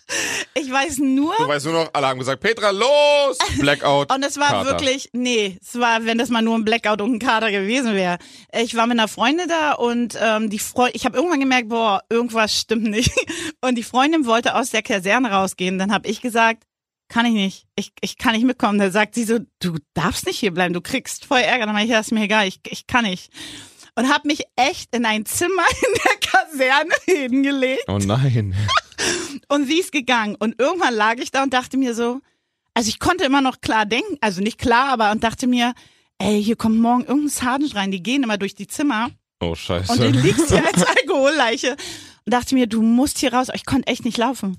ich 0.57 0.71
weiß 0.71 0.99
nur, 0.99 1.35
Du 1.37 1.49
weißt 1.49 1.67
nur 1.67 1.75
noch, 1.75 1.91
alle 1.93 2.07
haben 2.07 2.19
gesagt, 2.19 2.41
Petra, 2.41 2.71
los! 2.71 3.39
Blackout. 3.59 4.13
Und 4.13 4.23
es 4.25 4.39
war 4.39 4.49
Kater. 4.49 4.71
wirklich, 4.71 5.11
nee, 5.13 5.59
es 5.61 5.79
war, 5.79 6.05
wenn 6.05 6.19
das 6.19 6.29
mal 6.29 6.43
nur 6.43 6.57
ein 6.57 6.65
Blackout 6.65 7.01
und 7.01 7.15
ein 7.15 7.19
Kater 7.19 7.51
gewesen 7.51 7.95
wäre. 7.95 8.19
Ich 8.53 8.75
war 8.77 8.87
mit 8.87 8.99
einer 8.99 9.09
Freundin 9.09 9.49
da 9.49 9.73
und 9.73 10.17
ähm, 10.21 10.51
die 10.51 10.59
Freundin, 10.59 10.97
ich 10.97 11.05
habe 11.05 11.17
irgendwann 11.17 11.41
gemerkt, 11.41 11.69
boah, 11.69 12.03
irgendwas 12.09 12.59
stimmt 12.59 12.85
nicht. 12.85 13.11
Und 13.61 13.77
die 13.77 13.83
Freundin 13.83 14.27
wollte 14.27 14.57
aus 14.57 14.71
der 14.71 14.83
Kaserne 14.83 15.31
rausgehen. 15.31 15.79
Dann 15.79 15.91
habe 15.91 16.07
ich 16.07 16.21
gesagt, 16.21 16.65
kann 17.09 17.25
ich 17.25 17.33
nicht, 17.33 17.67
ich, 17.77 17.93
ich 18.03 18.19
kann 18.19 18.35
nicht 18.35 18.45
mitkommen. 18.45 18.79
Da 18.79 18.91
sagt 18.91 19.15
sie 19.15 19.25
so, 19.25 19.39
du 19.61 19.77
darfst 19.95 20.27
nicht 20.27 20.39
hier 20.39 20.53
bleiben, 20.53 20.75
du 20.75 20.83
kriegst 20.83 21.25
voll 21.25 21.41
Ärger. 21.41 21.65
Dann 21.65 21.75
meinte 21.75 21.87
ich, 21.87 21.93
ja, 21.93 22.01
ist 22.01 22.13
mir 22.13 22.25
egal, 22.25 22.47
ich, 22.47 22.61
ich 22.69 22.87
kann 22.87 23.05
nicht. 23.05 23.31
Und 23.95 24.13
habe 24.13 24.27
mich 24.29 24.43
echt 24.57 24.95
in 24.95 25.07
ein 25.07 25.25
Zimmer 25.25 25.63
in 25.87 26.01
der 26.05 26.31
Kaserne 26.31 26.95
hingelegt 27.07 27.85
Oh 27.89 27.99
nein. 27.99 28.55
Und 29.49 29.67
sie 29.67 29.79
ist 29.79 29.93
gegangen. 29.93 30.35
Und 30.39 30.61
irgendwann 30.61 30.95
lag 30.95 31.17
ich 31.19 31.31
da 31.31 31.43
und 31.43 31.53
dachte 31.53 31.77
mir 31.77 31.95
so, 31.95 32.21
also 32.75 32.89
ich 32.89 32.99
konnte 32.99 33.25
immer 33.25 33.41
noch 33.41 33.61
klar 33.61 33.87
denken, 33.87 34.17
also 34.21 34.41
nicht 34.43 34.59
klar, 34.59 34.89
aber 34.89 35.11
und 35.13 35.23
dachte 35.25 35.47
mir, 35.47 35.75
ey, 36.19 36.43
hier 36.43 36.57
kommt 36.57 36.79
morgen 36.81 37.03
irgendein 37.05 37.29
Sergeant 37.29 37.75
rein, 37.75 37.91
die 37.91 38.03
gehen 38.03 38.23
immer 38.23 38.39
durch 38.39 38.55
die 38.55 38.67
Zimmer 38.67 39.11
Oh 39.41 39.55
scheiße. 39.55 39.93
und 39.93 40.01
du 40.01 40.11
liegst 40.11 40.49
hier 40.49 40.65
als 40.67 40.85
Alkoholleiche. 40.97 41.77
Und 42.27 42.33
dachte 42.33 42.55
mir, 42.55 42.67
du 42.67 42.81
musst 42.83 43.19
hier 43.19 43.35
raus. 43.35 43.49
Ich 43.53 43.67
konnte 43.67 43.87
echt 43.87 44.05
nicht 44.07 44.17
laufen. 44.17 44.57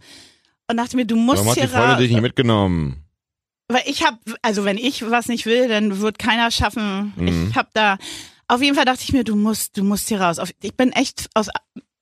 Und 0.70 0.78
dachte 0.78 0.96
mir, 0.96 1.06
du 1.06 1.16
musst 1.16 1.40
Warum 1.40 1.52
hat 1.52 1.58
hier 1.58 1.74
raus. 1.74 1.98
dich 1.98 2.12
nicht 2.12 2.22
mitgenommen? 2.22 3.04
Weil 3.68 3.82
ich 3.88 4.04
hab, 4.04 4.20
also 4.44 4.64
wenn 4.66 4.78
ich 4.78 5.10
was 5.10 5.28
nicht 5.28 5.48
will, 5.48 5.68
dann 5.68 6.00
wird 6.00 6.20
keiner 6.20 6.52
schaffen. 6.52 7.14
Mhm. 7.16 7.48
Ich 7.50 7.56
hab 7.56 7.74
da, 7.74 7.98
auf 8.48 8.62
jeden 8.62 8.76
Fall 8.76 8.86
dachte 8.86 9.02
ich 9.04 9.12
mir, 9.14 9.24
du 9.24 9.36
musst, 9.36 9.76
du 9.78 9.84
musst 9.84 10.08
hier 10.08 10.22
raus. 10.22 10.38
Ich 10.62 10.76
bin 10.76 10.92
echt 10.92 11.28
aus, 11.34 11.50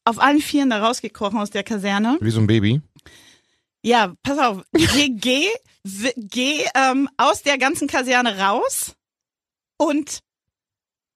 auf 0.06 0.20
allen 0.20 0.42
Vieren 0.42 0.70
da 0.70 0.84
rausgekrochen 0.86 1.40
aus 1.40 1.50
der 1.50 1.64
Kaserne. 1.64 2.18
Wie 2.22 2.32
so 2.32 2.40
ein 2.40 2.48
Baby. 2.48 2.82
Ja, 3.84 4.14
pass 4.24 4.40
auf. 4.40 4.64
Geh, 4.74 5.10
geh, 5.16 5.48
geh 6.16 6.66
ähm, 6.76 7.10
aus 7.18 7.44
der 7.44 7.58
ganzen 7.58 7.88
Kaserne 7.88 8.40
raus 8.40 8.96
und 9.78 10.20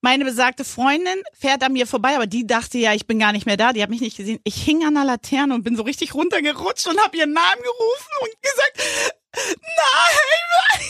meine 0.00 0.24
besagte 0.24 0.64
Freundin 0.64 1.20
fährt 1.32 1.62
an 1.64 1.72
mir 1.72 1.86
vorbei, 1.86 2.14
aber 2.14 2.28
die 2.28 2.46
dachte 2.46 2.78
ja, 2.78 2.94
ich 2.94 3.06
bin 3.06 3.18
gar 3.18 3.32
nicht 3.32 3.46
mehr 3.46 3.56
da. 3.56 3.72
Die 3.72 3.82
hat 3.82 3.90
mich 3.90 4.00
nicht 4.00 4.16
gesehen. 4.16 4.38
Ich 4.44 4.62
hing 4.62 4.84
an 4.84 4.94
der 4.94 5.04
Laterne 5.04 5.54
und 5.54 5.64
bin 5.64 5.76
so 5.76 5.82
richtig 5.82 6.14
runtergerutscht 6.14 6.86
und 6.86 7.00
habe 7.00 7.16
ihren 7.16 7.32
Namen 7.32 7.62
gerufen 7.62 8.12
und 8.22 8.30
gesagt, 8.40 9.18
nein, 9.60 10.84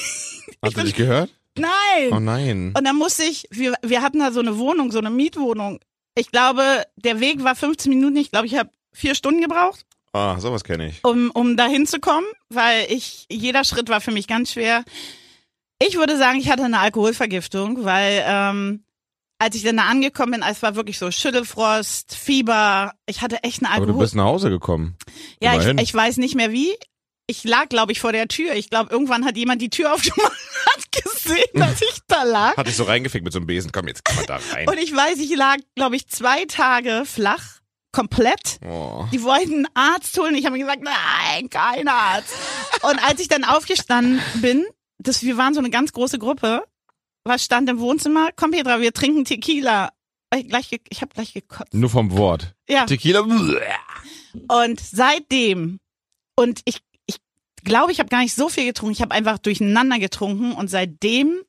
Hast 0.63 0.77
du 0.77 0.85
dich 0.85 0.95
gehört? 0.95 1.31
nein. 1.57 2.13
Oh 2.13 2.21
nein. 2.21 2.75
Und 2.77 2.85
dann 2.85 2.97
musste 2.97 3.25
ich, 3.25 3.47
wir, 3.51 3.75
wir 3.83 4.03
hatten 4.03 4.19
da 4.19 4.31
so 4.31 4.41
eine 4.41 4.59
Wohnung, 4.59 4.93
so 4.93 4.99
eine 4.99 5.11
Mietwohnung. 5.11 5.81
Ich 6.19 6.31
glaube, 6.31 6.83
der 6.97 7.21
Weg 7.21 7.45
war 7.45 7.55
15 7.55 7.91
Minuten. 7.91 8.17
Ich 8.17 8.31
glaube, 8.31 8.47
ich 8.47 8.57
habe 8.57 8.71
vier 8.93 9.15
Stunden 9.15 9.41
gebraucht. 9.41 9.87
Ah, 10.13 10.41
sowas 10.41 10.65
kenne 10.65 10.89
ich. 10.89 11.05
um, 11.05 11.31
um 11.31 11.57
da 11.57 11.67
hinzukommen, 11.67 12.29
weil 12.49 12.87
ich, 12.91 13.27
jeder 13.31 13.63
Schritt 13.65 13.89
war 13.89 14.01
für 14.01 14.11
mich 14.11 14.27
ganz 14.27 14.53
schwer. 14.53 14.85
Ich 15.81 15.97
würde 15.97 16.17
sagen, 16.17 16.41
ich 16.41 16.51
hatte 16.51 16.65
eine 16.65 16.81
Alkoholvergiftung, 16.81 17.85
weil 17.85 18.25
ähm, 18.27 18.83
als 19.39 19.55
ich 19.55 19.63
dann 19.63 19.77
da 19.77 19.85
angekommen 19.85 20.33
bin, 20.33 20.43
es 20.43 20.63
war 20.63 20.75
wirklich 20.75 20.99
so 20.99 21.11
Schüttelfrost, 21.11 22.15
Fieber, 22.17 22.95
ich 23.07 23.23
hatte 23.23 23.45
echt 23.45 23.63
eine 23.63 23.73
Aber 23.73 23.87
du 23.87 23.97
bist 23.97 24.17
nach 24.17 24.25
Hause 24.25 24.51
gekommen. 24.51 24.97
ja, 25.41 25.57
ich, 25.57 25.81
ich 25.81 25.95
weiß 25.95 26.17
nicht 26.17 26.35
mehr 26.35 26.51
wie. 26.51 26.75
Ich 27.31 27.45
lag, 27.45 27.69
glaube 27.69 27.93
ich, 27.93 28.01
vor 28.01 28.13
der 28.13 28.27
Tür. 28.27 28.55
Ich 28.55 28.71
glaube, 28.71 28.91
irgendwann 28.91 29.27
hat 29.27 29.37
jemand 29.37 29.61
die 29.61 29.69
Tür 29.69 29.93
aufgemacht, 29.93 30.33
hat 30.75 30.93
gesehen, 30.93 31.45
dass 31.53 31.83
ich 31.83 31.99
da 32.09 32.23
lag. 32.23 32.57
Hat 32.57 32.67
dich 32.67 32.77
so 32.77 32.85
reingefickt 32.85 33.23
mit 33.23 33.35
so 33.35 33.39
einem 33.39 33.47
Besen. 33.47 33.71
Komm, 33.71 33.87
jetzt 33.87 34.03
komm 34.03 34.17
mal 34.17 34.25
da 34.27 34.41
rein. 34.53 34.67
Und 34.67 34.79
ich 34.79 34.97
weiß, 34.97 35.19
ich 35.19 35.37
lag, 35.37 35.59
glaube 35.75 35.97
ich, 35.97 36.09
zwei 36.09 36.47
Tage 36.47 37.03
flach, 37.05 37.61
komplett. 37.93 38.61
Oh. 38.67 39.05
Die 39.13 39.23
wollten 39.23 39.67
einen 39.67 39.69
Arzt 39.75 40.19
holen. 40.19 40.35
Ich 40.37 40.47
habe 40.47 40.57
mir 40.57 40.65
gesagt, 40.65 40.83
nein, 40.83 41.51
kein 41.51 41.87
Arzt. 41.87 42.35
Und 42.81 42.99
als 43.07 43.21
ich 43.21 43.29
dann 43.29 43.45
aufgestanden 43.45 44.23
bin, 44.41 44.65
das, 44.99 45.23
wir 45.23 45.37
waren 45.37 45.53
so 45.53 45.61
eine 45.61 45.71
ganz 45.71 45.93
große 45.93 46.19
Gruppe, 46.19 46.65
was 47.25 47.45
stand 47.45 47.69
im 47.69 47.79
Wohnzimmer? 47.79 48.31
Komm, 48.37 48.53
Petra, 48.53 48.81
wir 48.81 48.95
trinken 48.95 49.27
Tequila. 49.27 49.93
Ich, 50.35 50.49
gleich, 50.49 50.71
ich 50.89 51.03
habe 51.03 51.13
gleich 51.13 51.35
gekotzt. 51.35 51.75
Nur 51.75 51.91
vom 51.91 52.17
Wort. 52.17 52.55
Ja. 52.69 52.87
Tequila. 52.87 53.21
Und 53.21 54.81
seitdem, 54.81 55.79
und 56.37 56.61
ich 56.65 56.81
glaube, 57.69 57.93
ich 57.93 57.99
habe 58.01 58.09
gar 58.09 58.21
nicht 58.21 58.35
so 58.35 58.49
viel 58.49 58.65
getrunken. 58.65 58.93
Ich 58.93 59.03
habe 59.03 59.15
einfach 59.15 59.39
durcheinander 59.39 59.99
getrunken 59.99 60.53
und 60.53 60.69
seitdem 60.69 61.41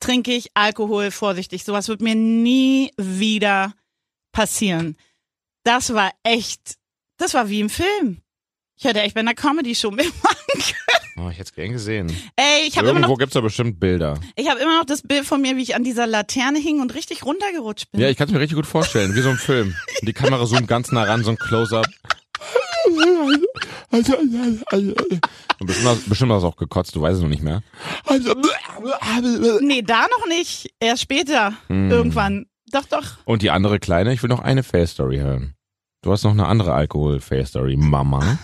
trinke 0.00 0.32
ich 0.34 0.50
Alkohol 0.54 1.10
vorsichtig. 1.10 1.64
Sowas 1.64 1.88
wird 1.88 2.00
mir 2.02 2.14
nie 2.14 2.90
wieder 2.96 3.74
passieren. 4.32 4.96
Das 5.64 5.94
war 5.94 6.12
echt, 6.24 6.76
das 7.18 7.32
war 7.34 7.48
wie 7.48 7.60
im 7.60 7.70
Film. 7.70 8.18
Ich 8.76 8.84
hätte 8.84 9.00
echt 9.00 9.14
bei 9.14 9.20
einer 9.20 9.34
Comedy-Show 9.34 9.90
mitmachen 9.92 10.36
können. 10.52 10.74
Oh, 11.16 11.30
ich 11.30 11.38
hätte 11.38 11.50
es 11.50 11.54
gern 11.54 11.70
gesehen. 11.72 12.08
Ey, 12.34 12.66
ich 12.66 12.76
habe 12.76 12.88
immer, 12.88 12.98
Irgendwo 12.98 13.12
noch- 13.12 13.18
gibt's 13.20 13.34
da 13.34 13.40
bestimmt 13.40 13.78
Bilder. 13.78 14.18
ich 14.34 14.48
hab 14.50 14.58
immer 14.58 14.78
noch 14.78 14.84
das 14.84 15.02
Bild 15.02 15.24
von 15.24 15.40
mir, 15.40 15.56
wie 15.56 15.62
ich 15.62 15.76
an 15.76 15.84
dieser 15.84 16.08
Laterne 16.08 16.58
hing 16.58 16.80
und 16.80 16.92
richtig 16.94 17.24
runtergerutscht 17.24 17.92
bin. 17.92 18.00
Ja, 18.00 18.08
ich 18.10 18.16
kann 18.16 18.26
es 18.26 18.34
mir 18.34 18.40
richtig 18.40 18.56
gut 18.56 18.66
vorstellen. 18.66 19.14
Wie 19.14 19.20
so 19.20 19.28
ein 19.30 19.36
Film. 19.38 19.76
Die 20.02 20.12
Kamera 20.12 20.44
zoomt 20.44 20.66
ganz 20.66 20.90
nah 20.90 21.04
ran, 21.04 21.22
so 21.22 21.30
ein 21.30 21.38
Close-Up. 21.38 21.86
Und 23.90 24.06
bestimmt, 25.66 25.86
hast- 25.88 26.08
bestimmt 26.08 26.32
hast 26.32 26.42
du 26.42 26.46
auch 26.48 26.56
gekotzt, 26.56 26.94
du 26.96 27.02
weißt 27.02 27.16
es 27.16 27.22
noch 27.22 27.28
nicht 27.28 27.42
mehr. 27.42 27.62
Nee, 29.60 29.82
da 29.82 30.06
noch 30.18 30.26
nicht. 30.28 30.74
Erst 30.80 31.02
später. 31.02 31.54
Hm. 31.68 31.90
Irgendwann. 31.90 32.46
Doch, 32.72 32.84
doch. 32.86 33.04
Und 33.24 33.42
die 33.42 33.50
andere 33.50 33.78
kleine, 33.78 34.12
ich 34.12 34.22
will 34.22 34.28
noch 34.30 34.40
eine 34.40 34.62
Fail-Story 34.62 35.18
hören. 35.18 35.54
Du 36.02 36.10
hast 36.12 36.24
noch 36.24 36.32
eine 36.32 36.46
andere 36.46 36.74
Alkohol-Fail-Story, 36.74 37.76
Mama. 37.76 38.38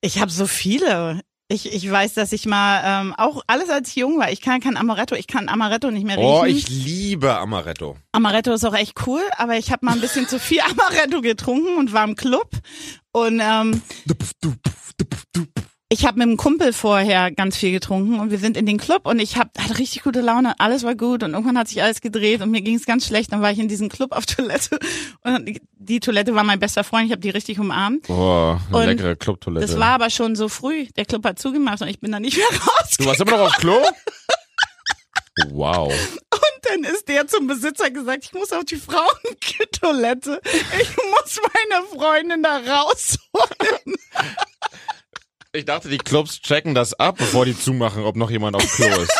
Ich 0.00 0.20
habe 0.20 0.30
so 0.30 0.46
viele. 0.46 1.20
Ich, 1.52 1.72
ich 1.72 1.90
weiß, 1.90 2.14
dass 2.14 2.32
ich 2.32 2.46
mal 2.46 2.80
ähm, 2.84 3.14
auch 3.18 3.42
alles 3.48 3.68
als 3.70 3.88
ich 3.88 3.96
jung 3.96 4.20
war. 4.20 4.30
Ich 4.30 4.40
kann 4.40 4.60
kein 4.60 4.76
Amaretto, 4.76 5.16
ich 5.16 5.26
kann 5.26 5.48
Amaretto 5.48 5.90
nicht 5.90 6.06
mehr 6.06 6.16
riechen. 6.16 6.28
Oh, 6.28 6.44
ich 6.44 6.68
liebe 6.68 7.36
Amaretto. 7.36 7.96
Amaretto 8.12 8.52
ist 8.52 8.64
auch 8.64 8.74
echt 8.74 8.94
cool, 9.08 9.20
aber 9.36 9.56
ich 9.58 9.72
habe 9.72 9.84
mal 9.84 9.94
ein 9.94 10.00
bisschen 10.00 10.28
zu 10.28 10.38
viel 10.38 10.60
Amaretto 10.70 11.20
getrunken 11.22 11.76
und 11.76 11.92
war 11.92 12.04
im 12.04 12.14
Club. 12.14 12.50
Und 13.12 13.40
ähm, 13.42 13.82
ich 15.92 16.06
habe 16.06 16.18
mit 16.18 16.28
einem 16.28 16.36
Kumpel 16.36 16.72
vorher 16.72 17.32
ganz 17.32 17.56
viel 17.56 17.72
getrunken 17.72 18.20
und 18.20 18.30
wir 18.30 18.38
sind 18.38 18.56
in 18.56 18.64
den 18.64 18.78
Club 18.78 19.06
und 19.06 19.18
ich 19.18 19.36
hab, 19.36 19.58
hatte 19.58 19.78
richtig 19.78 20.04
gute 20.04 20.20
Laune, 20.20 20.54
alles 20.60 20.84
war 20.84 20.94
gut 20.94 21.24
und 21.24 21.32
irgendwann 21.32 21.58
hat 21.58 21.66
sich 21.66 21.82
alles 21.82 22.00
gedreht 22.00 22.42
und 22.42 22.52
mir 22.52 22.60
ging 22.60 22.76
es 22.76 22.86
ganz 22.86 23.04
schlecht. 23.06 23.32
Dann 23.32 23.42
war 23.42 23.50
ich 23.50 23.58
in 23.58 23.66
diesem 23.66 23.88
Club 23.88 24.12
auf 24.12 24.24
Toilette 24.24 24.78
und 25.24 25.46
die, 25.46 25.60
die 25.74 25.98
Toilette 25.98 26.36
war 26.36 26.44
mein 26.44 26.60
bester 26.60 26.84
Freund, 26.84 27.06
ich 27.06 27.12
habe 27.12 27.20
die 27.20 27.30
richtig 27.30 27.58
umarmt. 27.58 28.08
Oh, 28.08 28.56
eine 28.68 28.76
Und 28.78 28.86
leckere 28.86 29.16
Clubtoilette. 29.16 29.66
Das 29.66 29.78
war 29.80 29.88
aber 29.94 30.10
schon 30.10 30.36
so 30.36 30.48
früh, 30.48 30.86
der 30.96 31.06
Club 31.06 31.24
hat 31.24 31.40
zugemacht 31.40 31.82
und 31.82 31.88
ich 31.88 31.98
bin 31.98 32.12
da 32.12 32.20
nicht 32.20 32.36
mehr 32.36 32.46
raus. 32.60 32.96
du 32.96 33.06
warst 33.06 33.20
immer 33.20 33.32
noch 33.32 33.46
auf 33.46 33.56
Klo? 33.56 33.76
Wow. 35.48 35.92
Und 36.32 36.42
dann 36.62 36.84
ist 36.84 37.08
der 37.08 37.26
zum 37.26 37.46
Besitzer 37.46 37.90
gesagt, 37.90 38.24
ich 38.24 38.32
muss 38.32 38.52
auf 38.52 38.64
die 38.64 38.76
Frauentoilette. 38.76 40.40
Ich 40.80 40.96
muss 40.96 41.40
meine 41.40 41.86
Freundin 41.86 42.42
da 42.42 42.58
rausholen. 42.58 43.96
Ich 45.52 45.64
dachte, 45.64 45.88
die 45.88 45.98
Clubs 45.98 46.40
checken 46.40 46.74
das 46.74 46.94
ab, 46.94 47.16
bevor 47.18 47.44
die 47.44 47.58
zumachen, 47.58 48.04
ob 48.04 48.16
noch 48.16 48.30
jemand 48.30 48.56
auf 48.56 48.72
Klo 48.74 48.86
ist. 48.86 49.12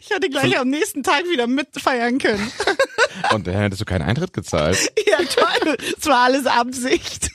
Ich 0.00 0.10
hätte 0.10 0.28
gleich 0.28 0.58
am 0.58 0.68
nächsten 0.68 1.02
Tag 1.02 1.24
wieder 1.24 1.46
mitfeiern 1.46 2.18
können. 2.18 2.50
Und 3.32 3.46
dann 3.46 3.54
hättest 3.54 3.80
du 3.80 3.84
keinen 3.84 4.02
Eintritt 4.02 4.32
gezahlt. 4.32 4.78
Ja, 5.06 5.18
toll. 5.18 5.76
Es 5.98 6.06
war 6.06 6.24
alles 6.24 6.46
Absicht. 6.46 7.30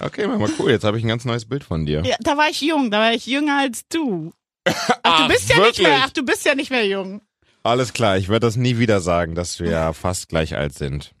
Okay, 0.00 0.26
Mama, 0.26 0.48
cool. 0.58 0.70
Jetzt 0.70 0.84
habe 0.84 0.98
ich 0.98 1.04
ein 1.04 1.08
ganz 1.08 1.24
neues 1.24 1.48
Bild 1.48 1.64
von 1.64 1.86
dir. 1.86 2.02
Ja, 2.04 2.16
da 2.20 2.36
war 2.36 2.48
ich 2.50 2.60
jung, 2.60 2.90
da 2.90 3.00
war 3.00 3.12
ich 3.12 3.26
jünger 3.26 3.58
als 3.58 3.88
du. 3.88 4.32
Ach, 4.66 4.98
Ach, 5.02 5.22
du 5.22 5.28
bist 5.34 5.48
ja 5.48 5.56
wirklich? 5.56 5.78
nicht 5.78 5.88
mehr, 5.88 6.02
ach, 6.04 6.10
du 6.10 6.22
bist 6.24 6.44
ja 6.44 6.54
nicht 6.54 6.70
mehr 6.70 6.86
jung. 6.86 7.22
Alles 7.62 7.92
klar, 7.92 8.16
ich 8.16 8.28
werde 8.28 8.46
das 8.46 8.56
nie 8.56 8.78
wieder 8.78 9.00
sagen, 9.00 9.34
dass 9.34 9.58
wir 9.60 9.70
ja 9.70 9.92
fast 9.92 10.28
gleich 10.28 10.56
alt 10.56 10.74
sind. 10.74 11.12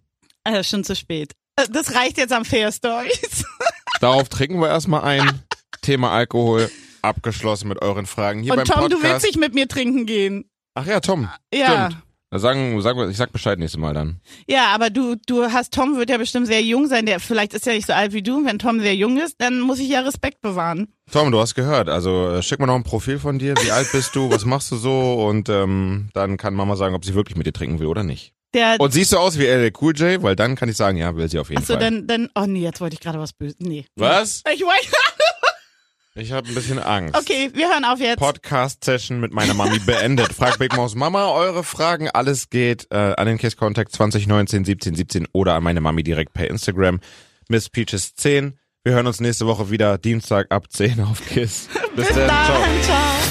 Also 0.44 0.62
schon 0.62 0.84
zu 0.84 0.94
spät. 0.94 1.32
Äh, 1.56 1.66
Das 1.70 1.94
reicht 1.94 2.18
jetzt 2.18 2.32
am 2.32 2.44
Fair 2.44 2.70
Stories. 2.72 3.44
Darauf 4.00 4.28
trinken 4.28 4.60
wir 4.60 4.68
erstmal 4.68 5.02
ein. 5.02 5.42
Thema 5.82 6.10
Alkohol 6.12 6.70
abgeschlossen 7.02 7.68
mit 7.68 7.80
euren 7.82 8.06
Fragen 8.06 8.42
hier 8.42 8.52
Und 8.52 8.56
beim 8.58 8.64
Tom, 8.66 8.82
Podcast. 8.82 9.02
du 9.04 9.08
willst 9.08 9.26
nicht 9.26 9.38
mit 9.38 9.54
mir 9.54 9.68
trinken 9.68 10.06
gehen. 10.06 10.50
Ach 10.74 10.86
ja, 10.86 11.00
Tom. 11.00 11.28
Ja. 11.54 11.90
Stimmt. 11.90 12.02
Sagen, 12.38 12.80
sagen 12.82 13.10
ich 13.10 13.16
sag 13.16 13.32
Bescheid 13.32 13.58
nächstes 13.58 13.80
Mal 13.80 13.94
dann. 13.94 14.20
Ja, 14.48 14.66
aber 14.74 14.90
du, 14.90 15.16
du 15.26 15.44
hast, 15.52 15.72
Tom 15.72 15.96
wird 15.96 16.10
ja 16.10 16.18
bestimmt 16.18 16.46
sehr 16.46 16.62
jung 16.62 16.86
sein, 16.86 17.06
der 17.06 17.20
vielleicht 17.20 17.54
ist 17.54 17.66
ja 17.66 17.72
nicht 17.72 17.86
so 17.86 17.92
alt 17.92 18.12
wie 18.12 18.22
du. 18.22 18.38
Und 18.38 18.46
wenn 18.46 18.58
Tom 18.58 18.80
sehr 18.80 18.94
jung 18.94 19.18
ist, 19.18 19.36
dann 19.40 19.60
muss 19.60 19.78
ich 19.78 19.88
ja 19.88 20.00
Respekt 20.00 20.40
bewahren. 20.40 20.88
Tom, 21.10 21.30
du 21.30 21.38
hast 21.40 21.54
gehört. 21.54 21.88
Also 21.88 22.30
äh, 22.30 22.42
schick 22.42 22.58
mir 22.60 22.66
noch 22.66 22.74
ein 22.74 22.82
Profil 22.84 23.18
von 23.18 23.38
dir. 23.38 23.54
Wie 23.62 23.70
alt 23.70 23.90
bist 23.92 24.14
du? 24.16 24.30
Was 24.30 24.44
machst 24.44 24.70
du 24.72 24.76
so? 24.76 25.14
Und 25.26 25.48
ähm, 25.48 26.08
dann 26.14 26.36
kann 26.36 26.54
Mama 26.54 26.76
sagen, 26.76 26.94
ob 26.94 27.04
sie 27.04 27.14
wirklich 27.14 27.36
mit 27.36 27.46
dir 27.46 27.52
trinken 27.52 27.78
will 27.78 27.86
oder 27.86 28.02
nicht. 28.02 28.32
Der, 28.54 28.76
Und 28.78 28.92
siehst 28.92 29.12
du 29.12 29.18
aus 29.18 29.38
wie 29.38 29.44
LL 29.44 29.72
Cool 29.80 29.94
J? 29.96 30.22
Weil 30.22 30.34
dann 30.36 30.54
kann 30.56 30.68
ich 30.68 30.76
sagen, 30.76 30.96
ja, 30.96 31.14
will 31.14 31.28
sie 31.28 31.38
auf 31.38 31.50
jeden 31.50 31.60
achso, 31.62 31.74
Fall. 31.74 31.82
dann, 31.82 32.06
dann, 32.06 32.30
oh 32.34 32.46
nee, 32.46 32.62
jetzt 32.62 32.80
wollte 32.80 32.94
ich 32.94 33.00
gerade 33.00 33.18
was 33.18 33.32
Böses. 33.32 33.56
Nee. 33.58 33.84
Was? 33.96 34.42
Ich 34.54 34.62
wollte, 34.62 34.86
Ich 36.18 36.32
habe 36.32 36.48
ein 36.48 36.54
bisschen 36.54 36.78
Angst. 36.78 37.14
okay, 37.14 37.50
wir 37.52 37.68
hören 37.68 37.84
auf 37.84 38.00
jetzt. 38.00 38.18
Podcast-Session 38.18 39.20
mit 39.20 39.32
meiner 39.32 39.52
Mami 39.54 39.78
beendet. 39.80 40.32
Fragt 40.32 40.58
Big 40.58 40.74
Maus 40.74 40.94
Mama 40.94 41.30
eure 41.32 41.62
Fragen. 41.62 42.08
Alles 42.08 42.48
geht 42.48 42.86
äh, 42.90 42.96
an 42.96 43.26
den 43.26 43.36
Kiss 43.36 43.56
Contact 43.56 43.92
2019 43.92 44.64
17 44.64 44.94
17 44.94 45.28
oder 45.32 45.54
an 45.54 45.62
meine 45.62 45.80
Mami 45.82 46.02
direkt 46.02 46.32
per 46.32 46.48
Instagram. 46.48 47.00
Miss 47.48 47.68
Peaches 47.68 48.14
10. 48.14 48.58
Wir 48.82 48.94
hören 48.94 49.06
uns 49.06 49.20
nächste 49.20 49.46
Woche 49.46 49.70
wieder 49.70 49.98
Dienstag 49.98 50.50
ab 50.50 50.72
10 50.72 51.00
auf 51.00 51.20
Kiss. 51.26 51.68
Bis, 51.96 52.06
Bis 52.06 52.16
dann. 52.16 52.28
dann. 52.28 52.46
Ciao. 52.46 52.62
Ciao. 52.82 53.25